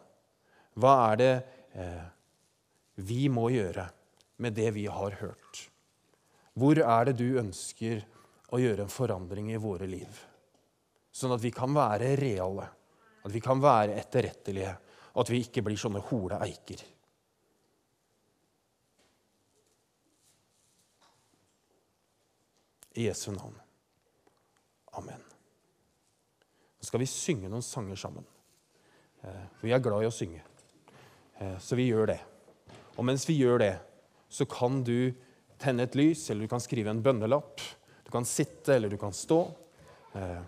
Hva 0.81 0.95
er 1.11 1.19
det 1.21 1.35
vi 3.01 3.27
må 3.33 3.51
gjøre 3.53 3.87
med 4.43 4.57
det 4.57 4.71
vi 4.75 4.87
har 4.91 5.19
hørt? 5.21 5.70
Hvor 6.59 6.81
er 6.83 7.09
det 7.09 7.17
du 7.21 7.39
ønsker 7.41 8.03
å 8.51 8.59
gjøre 8.61 8.85
en 8.85 8.93
forandring 8.93 9.53
i 9.53 9.61
våre 9.61 9.87
liv? 9.91 10.21
Sånn 11.11 11.35
at 11.35 11.43
vi 11.43 11.53
kan 11.55 11.75
være 11.75 12.15
reale, 12.19 12.67
at 13.23 13.35
vi 13.35 13.43
kan 13.43 13.63
være 13.63 13.99
etterrettelige, 14.01 14.73
og 15.15 15.25
at 15.25 15.33
vi 15.33 15.43
ikke 15.45 15.65
blir 15.67 15.79
sånne 15.79 16.03
hole 16.11 16.39
eiker. 16.47 16.83
I 22.99 23.07
Jesu 23.07 23.31
navn. 23.35 23.55
Amen. 24.99 25.23
Nå 26.81 26.87
skal 26.87 27.03
vi 27.03 27.07
synge 27.11 27.51
noen 27.51 27.65
sanger 27.65 27.99
sammen. 28.01 28.27
Eh, 29.23 29.47
vi 29.63 29.73
er 29.75 29.83
glad 29.85 30.03
i 30.03 30.09
å 30.09 30.15
synge, 30.15 30.41
eh, 31.39 31.59
så 31.61 31.77
vi 31.79 31.91
gjør 31.91 32.11
det. 32.15 32.21
Og 32.97 33.05
mens 33.07 33.27
vi 33.29 33.39
gjør 33.39 33.61
det, 33.63 33.75
så 34.29 34.47
kan 34.49 34.83
du 34.85 35.13
tenne 35.61 35.85
et 35.85 35.97
lys, 35.99 36.25
eller 36.31 36.47
du 36.47 36.53
kan 36.53 36.63
skrive 36.63 36.93
en 36.93 37.03
bønnelapp. 37.05 37.61
Du 38.05 38.11
kan 38.13 38.27
sitte, 38.27 38.75
eller 38.75 38.91
du 38.91 38.99
kan 39.01 39.13
stå. 39.15 39.43
Eh, 40.19 40.41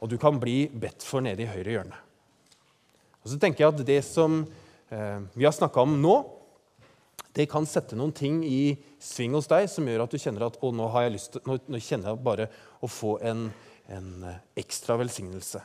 og 0.00 0.10
du 0.10 0.16
kan 0.20 0.40
bli 0.40 0.64
bedt 0.68 1.04
for 1.06 1.24
nede 1.24 1.44
i 1.44 1.50
høyre 1.50 1.76
hjørne. 1.76 1.98
Og 3.22 3.30
så 3.32 3.38
tenker 3.40 3.64
jeg 3.64 3.72
at 3.72 3.84
Det 3.86 4.00
som 4.04 4.40
eh, 4.90 5.20
vi 5.34 5.46
har 5.46 5.54
snakka 5.54 5.84
om 5.84 5.94
nå, 6.00 6.16
det 7.34 7.48
kan 7.50 7.66
sette 7.66 7.96
noen 7.98 8.12
ting 8.14 8.42
i 8.46 8.76
sving 9.02 9.34
hos 9.34 9.48
deg 9.50 9.66
som 9.70 9.86
gjør 9.88 10.04
at 10.04 10.12
du 10.12 10.20
kjenner 10.22 10.46
at 10.46 10.58
å, 10.62 10.70
nå, 10.70 10.86
har 10.94 11.06
jeg 11.06 11.14
lyst 11.16 11.38
nå, 11.46 11.56
kjenner 11.78 12.12
jeg 12.12 12.22
bare 12.22 12.46
å 12.78 12.90
få 12.90 13.16
en, 13.26 13.48
en 13.90 14.10
eh, 14.28 14.42
ekstra 14.64 14.98
velsignelse. 15.00 15.62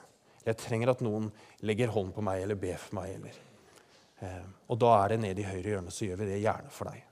Jeg 0.47 0.57
trenger 0.61 0.93
at 0.93 1.03
noen 1.05 1.27
legger 1.67 1.91
hånd 1.93 2.13
på 2.15 2.23
meg 2.25 2.41
eller 2.45 2.57
ber 2.57 2.79
for 2.79 3.01
meg. 3.01 3.17
Eller. 3.19 4.45
Og 4.71 4.79
da 4.81 4.93
er 5.01 5.13
det 5.13 5.19
nede 5.21 5.43
i 5.43 5.49
høyre 5.49 5.75
hjørne, 5.75 5.91
så 5.93 6.07
gjør 6.07 6.21
vi 6.23 6.29
det 6.31 6.39
gjerne 6.41 6.71
for 6.73 6.89
deg. 6.89 7.03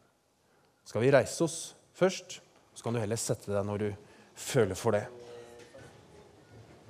Skal 0.88 1.04
vi 1.04 1.12
reise 1.14 1.44
oss 1.44 1.58
først, 1.98 2.40
så 2.78 2.86
kan 2.86 2.94
du 2.94 3.02
heller 3.02 3.20
sette 3.20 3.52
deg 3.52 3.66
når 3.66 3.82
du 3.82 3.88
føler 4.38 4.78
for 4.78 4.94
det. 4.94 5.06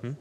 Mm? 0.03 0.15